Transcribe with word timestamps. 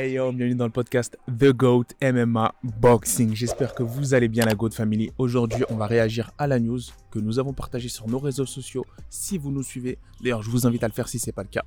Hey 0.00 0.12
yo, 0.12 0.30
bienvenue 0.30 0.54
dans 0.54 0.66
le 0.66 0.70
podcast 0.70 1.18
The 1.26 1.46
GOAT 1.46 1.86
MMA 2.00 2.54
Boxing. 2.62 3.34
J'espère 3.34 3.74
que 3.74 3.82
vous 3.82 4.14
allez 4.14 4.28
bien 4.28 4.44
la 4.44 4.54
GOAT 4.54 4.70
Family. 4.70 5.10
Aujourd'hui, 5.18 5.64
on 5.70 5.74
va 5.74 5.88
réagir 5.88 6.30
à 6.38 6.46
la 6.46 6.60
news 6.60 6.78
que 7.10 7.18
nous 7.18 7.40
avons 7.40 7.52
partagée 7.52 7.88
sur 7.88 8.06
nos 8.06 8.20
réseaux 8.20 8.46
sociaux 8.46 8.86
si 9.10 9.38
vous 9.38 9.50
nous 9.50 9.64
suivez. 9.64 9.98
D'ailleurs, 10.20 10.44
je 10.44 10.50
vous 10.50 10.68
invite 10.68 10.84
à 10.84 10.86
le 10.86 10.92
faire 10.92 11.08
si 11.08 11.18
c'est 11.18 11.32
pas 11.32 11.42
le 11.42 11.48
cas. 11.48 11.64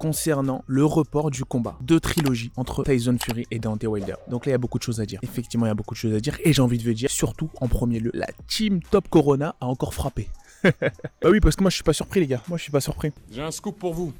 Concernant 0.00 0.64
le 0.66 0.84
report 0.84 1.30
du 1.30 1.44
combat 1.44 1.78
de 1.80 1.96
trilogie 2.00 2.50
entre 2.56 2.82
Tyson 2.82 3.18
Fury 3.22 3.46
et 3.52 3.60
Dante 3.60 3.84
Wilder. 3.84 4.16
Donc 4.28 4.46
là, 4.46 4.50
il 4.50 4.54
y 4.54 4.56
a 4.56 4.58
beaucoup 4.58 4.78
de 4.78 4.82
choses 4.82 5.00
à 5.00 5.06
dire. 5.06 5.20
Effectivement, 5.22 5.66
il 5.66 5.68
y 5.68 5.70
a 5.70 5.76
beaucoup 5.76 5.94
de 5.94 6.00
choses 6.00 6.14
à 6.14 6.18
dire. 6.18 6.36
Et 6.42 6.52
j'ai 6.52 6.60
envie 6.60 6.78
de 6.78 6.82
vous 6.82 6.92
dire, 6.92 7.08
surtout 7.08 7.50
en 7.60 7.68
premier 7.68 8.00
lieu, 8.00 8.10
la 8.14 8.26
team 8.48 8.82
Top 8.82 9.08
Corona 9.08 9.54
a 9.60 9.66
encore 9.66 9.94
frappé. 9.94 10.28
bah 10.64 11.28
oui, 11.30 11.38
parce 11.38 11.54
que 11.54 11.62
moi, 11.62 11.70
je 11.70 11.76
suis 11.76 11.84
pas 11.84 11.92
surpris, 11.92 12.18
les 12.18 12.26
gars. 12.26 12.42
Moi, 12.48 12.58
je 12.58 12.64
suis 12.64 12.72
pas 12.72 12.80
surpris. 12.80 13.12
J'ai 13.30 13.42
un 13.42 13.52
scoop 13.52 13.78
pour 13.78 13.94
vous. 13.94 14.12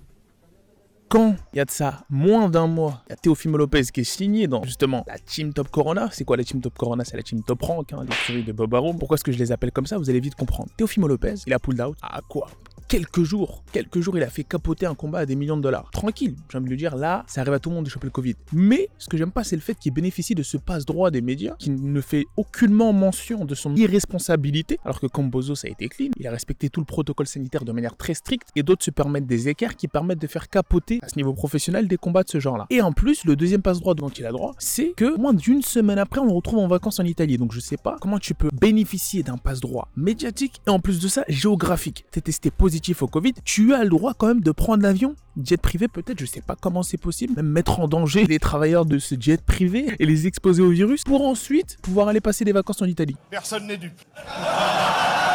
Quand 1.15 1.37
il 1.53 1.59
y 1.59 1.61
a 1.61 1.65
de 1.65 1.71
ça? 1.71 2.05
Moins 2.11 2.49
d'un 2.49 2.67
mois, 2.67 3.05
il 3.07 3.11
y 3.11 3.13
a 3.13 3.17
Teofimo 3.17 3.57
Lopez 3.57 3.85
qui 3.85 4.01
est 4.01 4.05
signé 4.05 4.49
dans 4.49 4.65
justement 4.65 5.05
la 5.07 5.17
Team 5.17 5.53
Top 5.53 5.69
Corona. 5.69 6.09
C'est 6.11 6.25
quoi 6.25 6.37
la 6.37 6.43
Team 6.43 6.61
Top 6.61 6.77
Corona? 6.77 7.05
C'est 7.05 7.17
la 7.17 7.23
Team 7.23 7.41
Top 7.45 7.63
Rank, 7.63 7.93
hein, 7.93 8.05
les 8.05 8.17
séries 8.27 8.43
de 8.43 8.51
Bob 8.51 8.75
Arum. 8.75 8.99
Pourquoi 8.99 9.15
est-ce 9.15 9.23
que 9.23 9.31
je 9.31 9.39
les 9.39 9.53
appelle 9.53 9.71
comme 9.71 9.87
ça? 9.87 9.97
Vous 9.97 10.11
allez 10.11 10.19
vite 10.19 10.35
comprendre. 10.35 10.71
Teofimo 10.77 11.07
Lopez, 11.07 11.35
il 11.47 11.53
a 11.53 11.61
pulled 11.61 11.81
out 11.81 11.97
à 12.03 12.21
quoi? 12.29 12.49
Quelques 12.89 13.23
jours, 13.23 13.63
quelques 13.73 14.01
jours, 14.01 14.17
il 14.17 14.23
a 14.23 14.29
fait 14.29 14.45
capoter 14.45 14.87
un 14.87 14.95
combat 14.95 15.21
à 15.21 15.27
des 15.27 15.37
millions 15.37 15.57
de 15.57 15.63
dollars. 15.63 15.91
Tranquille, 15.91 16.35
j'ai 16.51 16.59
envie 16.59 16.67
de 16.67 16.71
le 16.71 16.77
dire, 16.77 16.97
là, 16.97 17.25
ça 17.27 17.41
arrive 17.41 17.55
à 17.55 17.59
tout 17.59 17.71
le 17.71 17.77
monde 17.77 17.85
de 17.85 17.91
choper 17.91 18.07
le 18.07 18.11
Covid. 18.11 18.35
Mais 18.53 18.89
ce 18.99 19.09
que 19.09 19.17
j'aime 19.17 19.33
pas, 19.33 19.45
c'est 19.45 19.57
le 19.57 19.63
fait 19.63 19.75
qu'il 19.75 19.93
bénéficie 19.93 20.35
de 20.35 20.43
ce 20.43 20.57
passe-droit 20.57 21.11
des 21.11 21.21
médias, 21.21 21.55
qui 21.59 21.71
ne 21.71 22.01
fait 22.01 22.27
aucunement 22.37 22.93
mention 22.93 23.45
de 23.45 23.55
son 23.55 23.75
irresponsabilité, 23.75 24.79
alors 24.85 25.01
que 25.01 25.07
Cambozo, 25.07 25.55
ça 25.55 25.69
a 25.69 25.71
été 25.71 25.89
clean, 25.89 26.11
il 26.19 26.27
a 26.27 26.31
respecté 26.31 26.69
tout 26.69 26.81
le 26.81 26.87
protocole 26.87 27.27
sanitaire 27.27 27.65
de 27.65 27.73
manière 27.73 27.97
très 27.97 28.15
stricte, 28.15 28.49
et 28.57 28.63
d'autres 28.63 28.85
se 28.85 28.91
permettent 28.91 29.27
des 29.27 29.49
écarts 29.49 29.77
qui 29.77 29.89
permettent 29.89 30.21
de 30.21 30.27
faire 30.27 30.49
capoter, 30.49 30.99
à 31.03 31.09
ce 31.09 31.17
niveau 31.17 31.33
professionnel, 31.33 31.89
des 31.89 31.97
combats 31.97 32.23
de 32.23 32.31
ce 32.31 32.41
genre-là. 32.41 32.67
Et 32.71 32.83
en 32.83 32.93
plus, 32.93 33.25
le 33.25 33.37
deuxième 33.37 33.63
passe-droit 33.63 33.95
dont 33.95 34.09
il 34.09 34.27
a 34.27 34.33
droit, 34.33 34.55
c'est 34.59 34.93
que 34.97 35.17
moins 35.17 35.35
d'une 35.35 35.63
semaine 35.63 35.99
après, 35.99 36.21
on 36.21 36.27
le 36.27 36.33
retrouve 36.33 36.59
en 36.59 36.69
vacances 36.69 37.01
en 37.01 37.05
Italie. 37.05 37.39
Donc 37.39 37.53
je 37.53 37.61
sais 37.61 37.77
pas 37.77 37.97
comment 38.01 38.19
tu 38.19 38.35
peux 38.35 38.51
bénéficier 38.53 39.23
d'un 39.23 39.39
passe-droit 39.39 39.89
médiatique, 39.97 40.61
et 40.67 40.71
en 40.71 40.81
plus 40.81 41.01
de 41.01 41.09
ça, 41.09 41.25
géographique. 41.29 42.05
T'es 42.11 42.21
testé 42.21 42.51
positif 42.51 42.74
au 43.01 43.07
Covid, 43.07 43.35
tu 43.45 43.75
as 43.75 43.85
le 43.85 43.91
droit 43.91 44.15
quand 44.15 44.27
même 44.27 44.41
de 44.41 44.51
prendre 44.51 44.83
l'avion, 44.83 45.15
jet 45.43 45.57
privé 45.57 45.89
peut-être, 45.89 46.19
je 46.19 46.27
sais 46.27 46.41
pas 46.41 46.57
comment 46.61 46.83
c'est 46.83 46.97
possible, 46.97 47.35
même 47.37 47.47
mettre 47.47 47.81
en 47.81 47.89
danger 47.89 48.25
les 48.25 48.39
travailleurs 48.39 48.85
de 48.85 48.99
ce 48.99 49.15
jet 49.19 49.41
privé 49.41 49.95
et 49.99 50.07
les 50.07 50.27
exposer 50.27 50.63
au 50.63 50.71
virus 50.71 51.05
pour 51.05 51.27
ensuite 51.27 51.79
pouvoir 51.83 52.09
aller 52.09 52.21
passer 52.21 52.45
des 52.45 52.53
vacances 52.53 52.83
en 52.83 52.87
Italie. 52.87 53.17
Personne 53.31 53.67
n'est 53.67 53.77
dupe. 53.77 53.93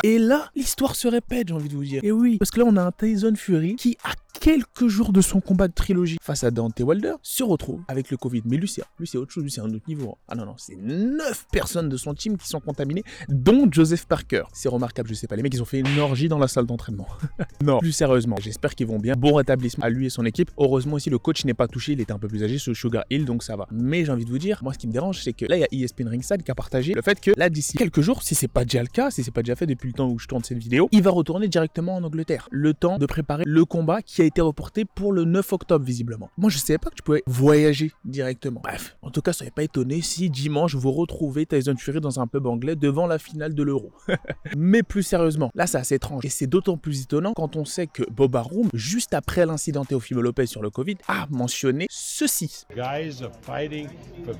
Et 0.04 0.18
là, 0.18 0.50
l'histoire 0.56 0.96
se 0.96 1.08
répète, 1.08 1.50
j'ai 1.50 1.54
envie 1.54 1.70
de 1.70 1.76
vous 1.76 1.84
dire. 1.84 2.02
Et 2.04 2.12
oui, 2.12 2.38
parce 2.38 2.52
que 2.52 2.60
là, 2.60 2.66
on 2.68 2.76
a 2.78 2.84
un 2.84 2.92
Tyson 2.92 3.34
Fury 3.36 3.76
qui, 3.76 3.98
à 4.04 4.14
quelques 4.40 4.88
jours 4.88 5.12
de 5.12 5.22
son 5.22 5.42
combat 5.42 5.68
de 5.68 5.74
trilogie 5.74 6.18
face 6.22 6.44
à 6.44 6.52
Dante 6.52 6.80
Wilder, 6.80 7.16
se 7.22 7.44
retrouve 7.44 7.82
avec 7.88 8.12
le 8.12 8.18
Covid. 8.18 8.42
Mais 8.46 8.58
lui, 8.58 8.68
c'est, 8.68 8.84
lui, 9.00 9.08
c'est 9.08 9.18
autre 9.18 9.32
chose, 9.32 9.44
lui, 9.44 9.52
c'est 9.52 9.62
un 9.62 9.74
autre 9.74 9.86
niveau. 9.88 10.18
Ah 10.28 10.36
non, 10.36 10.46
non, 10.46 10.56
c'est 10.58 10.76
9 10.76 11.48
personnes 11.52 11.90
de 11.90 11.98
son 11.98 12.14
team 12.14 12.38
qui 12.38 12.48
sont 12.48 12.60
contaminées, 12.60 13.04
dont 13.28 13.68
Joseph 13.72 14.06
Parker. 14.06 14.44
C'est 14.54 14.70
remarquable, 14.70 15.10
je 15.10 15.14
sais 15.14 15.28
pas. 15.28 15.36
Les 15.36 15.44
mecs, 15.44 15.54
ils 15.54 15.62
ont 15.62 15.66
fait 15.66 15.80
une 15.80 16.00
orgie 16.00 16.30
dans 16.30 16.40
la 16.40 16.48
salle 16.48 16.66
d'entraînement. 16.66 17.08
non, 17.64 17.80
plus 17.80 17.92
sérieusement, 17.92 18.38
j'espère 18.40 18.76
qu'ils 18.76 18.88
vont 18.88 19.00
bien. 19.00 19.16
Bon 19.18 19.34
rétablissement 19.34 19.86
à 19.86 19.90
lui 19.90 20.06
et 20.06 20.10
son 20.10 20.26
équipe. 20.26 20.52
Heureusement 20.58 20.96
aussi, 20.96 21.10
le 21.10 21.18
coach 21.18 21.46
n'est 21.46 21.54
pas 21.54 21.68
touché, 21.68 21.94
il 21.94 22.02
était 22.02 22.14
un 22.14 22.20
peu 22.20 22.28
plus 22.28 22.44
âgé, 22.44 22.58
ce 22.58 22.74
Sugar 22.74 23.04
Hill, 23.10 23.26
donc 23.26 23.44
ça 23.44 23.56
va. 23.56 23.68
Mais 23.72 24.06
j'ai 24.06 24.12
envie 24.12 24.26
de 24.26 24.30
vous 24.30 24.40
dire, 24.40 24.60
moi, 24.64 24.74
ce 24.74 24.78
qui 24.78 24.88
me 24.88 24.94
dérange, 24.94 25.22
c'est 25.22 25.34
que 25.34 25.46
là, 25.46 25.58
il 25.58 25.62
y 25.62 25.84
a 25.84 25.86
ESPN 25.86 26.08
Ringside 26.08 26.44
qui 26.44 26.52
a 26.52 26.56
partagé 26.56 26.94
le 26.94 27.02
fait 27.02 27.20
que 27.20 27.32
là, 27.36 27.50
d'ici 27.50 27.78
quelques 27.78 28.02
jours, 28.02 28.24
si 28.24 28.36
c'est 28.36 28.48
pas 28.48 28.64
déjà 28.64 28.82
le 28.82 28.88
cas, 28.88 29.12
si 29.12 29.24
c'est 29.24 29.32
pas 29.32 29.42
déjà 29.42 29.56
fait 29.56 29.66
depuis 29.66 29.88
le 29.88 29.94
temps 29.94 30.10
où 30.10 30.20
je 30.20 30.28
tourne 30.28 30.44
cette 30.44 30.58
vidéo, 30.58 30.90
il 30.92 31.02
va 31.02 31.12
retourner 31.12 31.48
directement 31.48 31.96
en 31.96 32.04
Angleterre. 32.04 32.48
Le 32.52 32.74
temps 32.74 32.98
de 32.98 33.06
préparer 33.06 33.44
le 33.46 33.66
combat 33.66 34.02
qui 34.02 34.19
a 34.22 34.26
été 34.26 34.42
reporté 34.42 34.86
pour 34.86 35.14
le 35.14 35.24
9 35.26 35.54
octobre, 35.54 35.86
visiblement. 35.86 36.30
Moi, 36.38 36.50
je 36.50 36.58
savais 36.58 36.78
pas 36.78 36.90
que 36.90 36.96
tu 36.96 37.04
pouvais 37.04 37.24
voyager 37.28 37.92
directement. 38.06 38.62
Bref, 38.64 38.98
en 39.02 39.12
tout 39.12 39.22
cas, 39.22 39.34
soyez 39.34 39.52
pas 39.52 39.64
étonné 39.64 40.02
si 40.02 40.30
dimanche 40.30 40.76
vous 40.76 40.92
retrouvez 40.92 41.46
Tyson 41.46 41.76
Fury 41.78 42.00
dans 42.02 42.20
un 42.20 42.28
pub 42.28 42.46
anglais 42.46 42.76
devant 42.76 43.08
la 43.08 43.20
finale 43.20 43.54
de 43.54 43.64
l'Euro. 43.64 43.92
Mais 44.58 44.84
plus 44.84 45.04
sérieusement, 45.04 45.52
là, 45.56 45.68
c'est 45.68 45.78
assez 45.78 45.96
étrange. 45.96 46.26
Et 46.26 46.30
c'est 46.30 46.48
d'autant 46.48 46.78
plus 46.78 47.04
étonnant 47.04 47.34
quand 47.34 47.56
on 47.56 47.66
sait 47.66 47.88
que 47.88 48.04
Bob 48.12 48.36
Arum, 48.36 48.70
juste 48.74 49.14
après 49.14 49.46
l'incident 49.46 49.86
Teofimo 49.86 50.22
Lopez 50.22 50.48
sur 50.48 50.62
le 50.62 50.70
Covid, 50.70 50.98
a 51.08 51.28
mentionné 51.30 51.88
ceci. 51.90 52.66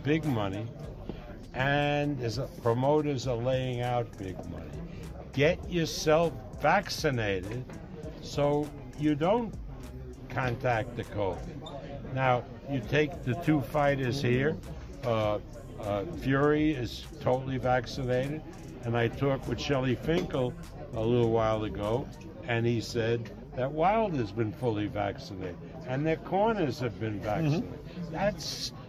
big 0.04 0.26
money 0.26 0.66
and 1.56 2.18
promoters 2.62 3.28
are 3.28 3.36
laying 3.36 3.82
out 3.82 4.06
big 4.18 4.36
money. 4.50 4.80
Get 5.34 5.60
yourself 5.70 6.32
vaccinated 6.62 7.66
so 8.22 8.68
you 9.00 9.16
don't 9.16 9.54
contact 10.30 10.96
the 10.96 11.04
COVID. 11.04 12.14
Now, 12.14 12.44
you 12.70 12.82
take 12.90 13.24
the 13.24 13.36
two 13.36 13.62
fighters 13.62 14.22
here. 14.22 14.56
Uh, 15.04 15.40
uh, 15.80 16.06
Fury 16.22 16.72
is 16.72 17.06
totally 17.22 17.58
vaccinated, 17.58 18.42
and 18.84 18.98
I 18.98 19.08
talked 19.08 19.48
with 19.48 19.60
Shelly 19.60 19.96
Finkel 19.96 20.54
a 20.94 21.02
little 21.02 21.32
while 21.32 21.64
ago, 21.64 22.08
and 22.48 22.66
he 22.66 22.82
said 22.82 23.30
that 23.56 23.72
Wilder's 23.72 24.32
been 24.32 24.52
fully 24.52 24.88
vaccinated, 24.88 25.58
and 25.88 26.06
their 26.06 26.18
corners 26.18 26.80
have 26.80 27.00
been 27.00 27.20
vaccinated. 27.20 27.80
That's 28.12 28.70
th- 28.70 28.82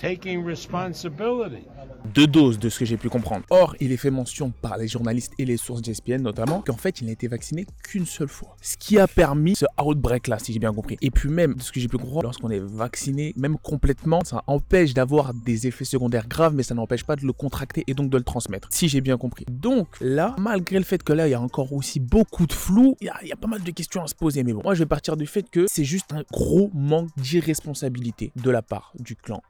taking 0.00 0.44
responsibility. 0.44 1.66
deux 2.14 2.26
doses 2.26 2.58
de 2.58 2.68
ce 2.68 2.78
que 2.78 2.84
j'ai 2.84 2.96
pu 2.96 3.08
comprendre. 3.08 3.44
Or, 3.50 3.74
il 3.80 3.90
est 3.92 3.96
fait 3.96 4.10
mention 4.10 4.50
par 4.50 4.76
les 4.76 4.88
journalistes 4.88 5.32
et 5.38 5.44
les 5.44 5.56
sources 5.56 5.82
d'ESPN 5.82 6.22
notamment 6.22 6.60
qu'en 6.60 6.76
fait, 6.76 7.00
il 7.00 7.06
n'a 7.06 7.12
été 7.12 7.28
vacciné 7.28 7.66
qu'une 7.82 8.06
seule 8.06 8.28
fois. 8.28 8.56
Ce 8.60 8.76
qui 8.76 8.98
a 8.98 9.06
permis 9.06 9.56
ce 9.56 9.66
outbreak 9.82 10.28
là, 10.28 10.38
si 10.38 10.52
j'ai 10.52 10.58
bien 10.58 10.72
compris. 10.72 10.96
Et 11.00 11.10
puis 11.10 11.28
même, 11.28 11.54
de 11.54 11.62
ce 11.62 11.72
que 11.72 11.80
j'ai 11.80 11.88
pu 11.88 11.96
comprendre, 11.96 12.24
lorsqu'on 12.24 12.50
est 12.50 12.60
vacciné, 12.60 13.32
même 13.36 13.56
complètement, 13.58 14.20
ça 14.24 14.42
empêche 14.46 14.94
d'avoir 14.94 15.32
des 15.34 15.66
effets 15.66 15.84
secondaires 15.84 16.28
graves, 16.28 16.54
mais 16.54 16.62
ça 16.62 16.74
n'empêche 16.74 17.04
pas 17.04 17.16
de 17.16 17.26
le 17.26 17.32
contracter 17.32 17.84
et 17.86 17.94
donc 17.94 18.10
de 18.10 18.16
le 18.16 18.24
transmettre. 18.24 18.68
Si 18.70 18.88
j'ai 18.88 19.00
bien 19.00 19.16
compris. 19.16 19.44
Donc 19.50 19.88
là, 20.00 20.36
malgré 20.38 20.78
le 20.78 20.84
fait 20.84 21.02
que 21.02 21.12
là, 21.12 21.26
il 21.26 21.30
y 21.30 21.34
a 21.34 21.40
encore 21.40 21.72
aussi 21.72 22.00
beaucoup 22.00 22.46
de 22.46 22.52
flou, 22.52 22.96
il 23.00 23.06
y 23.06 23.10
a, 23.10 23.16
il 23.22 23.28
y 23.28 23.32
a 23.32 23.36
pas 23.36 23.48
mal 23.48 23.62
de 23.62 23.70
questions 23.70 24.02
à 24.02 24.06
se 24.06 24.14
poser. 24.14 24.42
Mais 24.44 24.52
bon, 24.52 24.62
moi, 24.62 24.74
je 24.74 24.80
vais 24.80 24.86
partir 24.86 25.16
du 25.16 25.26
fait 25.26 25.48
que 25.48 25.66
c'est 25.68 25.84
juste 25.84 26.12
un 26.12 26.22
gros 26.32 26.70
manque 26.74 27.08
d'irresponsabilité 27.16 28.32
de 28.36 28.50
la 28.50 28.62
part 28.62 28.92
du 28.98 29.16
clan 29.16 29.42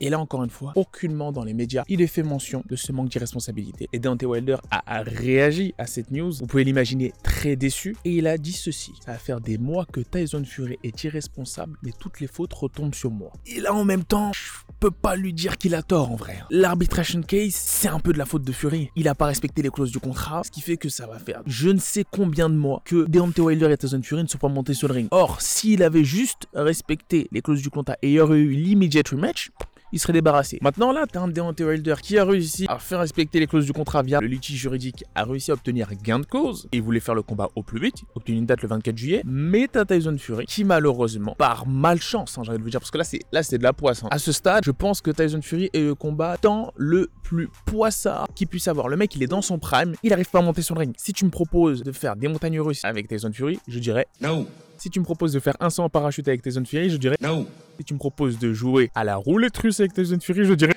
Et 0.00 0.10
là, 0.10 0.18
encore 0.18 0.44
une 0.44 0.50
fois, 0.50 0.72
aucunement 0.76 1.32
dans 1.32 1.44
les 1.44 1.54
médias, 1.54 1.84
il 1.88 2.00
est 2.00 2.06
fait 2.06 2.22
mention 2.22 2.62
de 2.68 2.76
ce 2.76 2.92
manque 2.92 3.08
d'irresponsabilité. 3.08 3.88
Et 3.92 3.98
Dante 3.98 4.22
Wilder 4.22 4.56
a, 4.70 4.82
a 4.98 5.02
réagi 5.02 5.74
à 5.78 5.86
cette 5.86 6.10
news. 6.10 6.32
Vous 6.32 6.46
pouvez 6.46 6.64
l'imaginer 6.64 7.12
très 7.22 7.56
déçu. 7.56 7.96
Et 8.04 8.16
il 8.16 8.26
a 8.26 8.38
dit 8.38 8.52
ceci. 8.52 8.92
Ça 9.04 9.12
va 9.12 9.18
faire 9.18 9.40
des 9.40 9.58
mois 9.58 9.86
que 9.86 10.00
Tyson 10.00 10.44
Fury 10.44 10.78
est 10.82 11.04
irresponsable, 11.04 11.76
mais 11.82 11.92
toutes 11.98 12.20
les 12.20 12.26
fautes 12.26 12.52
retombent 12.52 12.94
sur 12.94 13.10
moi. 13.10 13.32
Et 13.46 13.60
là, 13.60 13.74
en 13.74 13.84
même 13.84 14.04
temps, 14.04 14.32
je 14.32 14.50
peux 14.80 14.90
pas 14.90 15.16
lui 15.16 15.32
dire 15.32 15.58
qu'il 15.58 15.74
a 15.74 15.82
tort 15.82 16.10
en 16.10 16.16
vrai. 16.16 16.38
L'arbitration 16.50 17.22
case, 17.22 17.54
c'est 17.54 17.88
un 17.88 18.00
peu 18.00 18.12
de 18.12 18.18
la 18.18 18.26
faute 18.26 18.44
de 18.44 18.52
Fury. 18.52 18.90
Il 18.96 19.08
a 19.08 19.14
pas 19.14 19.26
respecté 19.26 19.62
les 19.62 19.70
clauses 19.70 19.92
du 19.92 20.00
contrat, 20.00 20.42
ce 20.44 20.50
qui 20.50 20.60
fait 20.60 20.76
que 20.76 20.88
ça 20.88 21.06
va 21.06 21.18
faire 21.18 21.42
je 21.46 21.68
ne 21.68 21.78
sais 21.78 22.04
combien 22.10 22.48
de 22.48 22.54
mois 22.54 22.82
que 22.84 23.06
Deontay 23.06 23.42
Wilder 23.42 23.70
et 23.72 23.76
Tyson 23.76 24.00
Fury 24.02 24.22
ne 24.22 24.28
sont 24.28 24.38
pas 24.38 24.48
montés 24.48 24.74
sur 24.74 24.88
le 24.88 24.94
ring. 24.94 25.08
Or, 25.10 25.40
s'il 25.40 25.82
avait 25.82 26.04
juste 26.04 26.46
respecté 26.54 27.28
les 27.32 27.42
clauses 27.42 27.62
du 27.62 27.70
contrat 27.70 27.96
et 28.02 28.08
il 28.08 28.12
y 28.14 28.20
aurait 28.20 28.38
eu 28.38 28.50
l'immediate 28.50 29.08
rematch, 29.08 29.49
il 29.92 29.98
serait 29.98 30.12
débarrassé. 30.12 30.58
Maintenant 30.62 30.92
là, 30.92 31.04
t'as 31.10 31.20
un 31.20 31.28
Deontay 31.28 31.64
Wilder 31.64 31.94
qui 32.02 32.18
a 32.18 32.24
réussi 32.24 32.66
à 32.68 32.78
faire 32.78 33.00
respecter 33.00 33.40
les 33.40 33.46
clauses 33.46 33.66
du 33.66 33.72
contrat 33.72 34.02
via 34.02 34.20
le 34.20 34.26
litige 34.26 34.56
juridique, 34.58 35.04
a 35.14 35.24
réussi 35.24 35.50
à 35.50 35.54
obtenir 35.54 35.88
gain 36.02 36.18
de 36.20 36.26
cause 36.26 36.68
et 36.72 36.80
voulait 36.80 37.00
faire 37.00 37.14
le 37.14 37.22
combat 37.22 37.48
au 37.56 37.62
plus 37.62 37.80
vite, 37.80 38.02
obtenu 38.14 38.36
une 38.38 38.46
date 38.46 38.62
le 38.62 38.68
24 38.68 38.96
juillet. 38.96 39.22
Mais 39.24 39.68
t'as 39.70 39.84
Tyson 39.84 40.16
Fury 40.18 40.46
qui 40.46 40.64
malheureusement, 40.64 41.34
par 41.38 41.66
malchance, 41.66 42.38
hein, 42.38 42.42
j'ai 42.44 42.50
envie 42.50 42.58
de 42.58 42.64
vous 42.64 42.70
dire, 42.70 42.80
parce 42.80 42.90
que 42.90 42.98
là 42.98 43.04
c'est 43.04 43.20
là 43.32 43.42
c'est 43.42 43.58
de 43.58 43.62
la 43.62 43.72
poisse. 43.72 44.02
hein. 44.04 44.08
À 44.10 44.18
ce 44.18 44.32
stade, 44.32 44.64
je 44.64 44.70
pense 44.70 45.00
que 45.00 45.10
Tyson 45.10 45.42
Fury 45.42 45.70
est 45.72 45.80
le 45.80 45.94
combattant 45.94 46.72
le 46.76 47.10
plus 47.22 47.48
poissard 47.66 48.28
qu'il 48.34 48.48
puisse 48.48 48.68
avoir. 48.68 48.88
Le 48.88 48.96
mec, 48.96 49.14
il 49.16 49.22
est 49.22 49.26
dans 49.28 49.42
son 49.42 49.58
prime, 49.58 49.94
il 50.02 50.12
arrive 50.12 50.28
pas 50.30 50.40
à 50.40 50.42
monter 50.42 50.62
le 50.70 50.78
ring. 50.78 50.94
Si 50.98 51.12
tu 51.12 51.24
me 51.24 51.30
proposes 51.30 51.82
de 51.82 51.92
faire 51.92 52.16
des 52.16 52.28
montagnes 52.28 52.60
russes 52.60 52.84
avec 52.84 53.08
Tyson 53.08 53.30
Fury, 53.32 53.58
je 53.68 53.78
dirais 53.78 54.06
No. 54.20 54.46
Si 54.80 54.90
tu 54.90 54.98
me 54.98 55.04
proposes 55.04 55.32
de 55.32 55.40
faire 55.40 55.56
un 55.60 55.70
saut 55.70 55.82
en 55.82 55.88
parachute 55.90 56.26
avec 56.28 56.42
Tyson 56.42 56.64
Fury, 56.64 56.90
je 56.90 56.96
dirais 56.96 57.16
No. 57.20 57.46
si 57.78 57.84
tu 57.84 57.94
me 57.94 57.98
proposes 57.98 58.38
de 58.38 58.52
jouer 58.52 58.90
à 58.94 59.04
la 59.04 59.16
roulette 59.16 59.56
russe 59.58 59.78
avec 59.80 59.92
Tyson 59.92 60.18
Fury, 60.20 60.44
je 60.44 60.54
dirais 60.54 60.72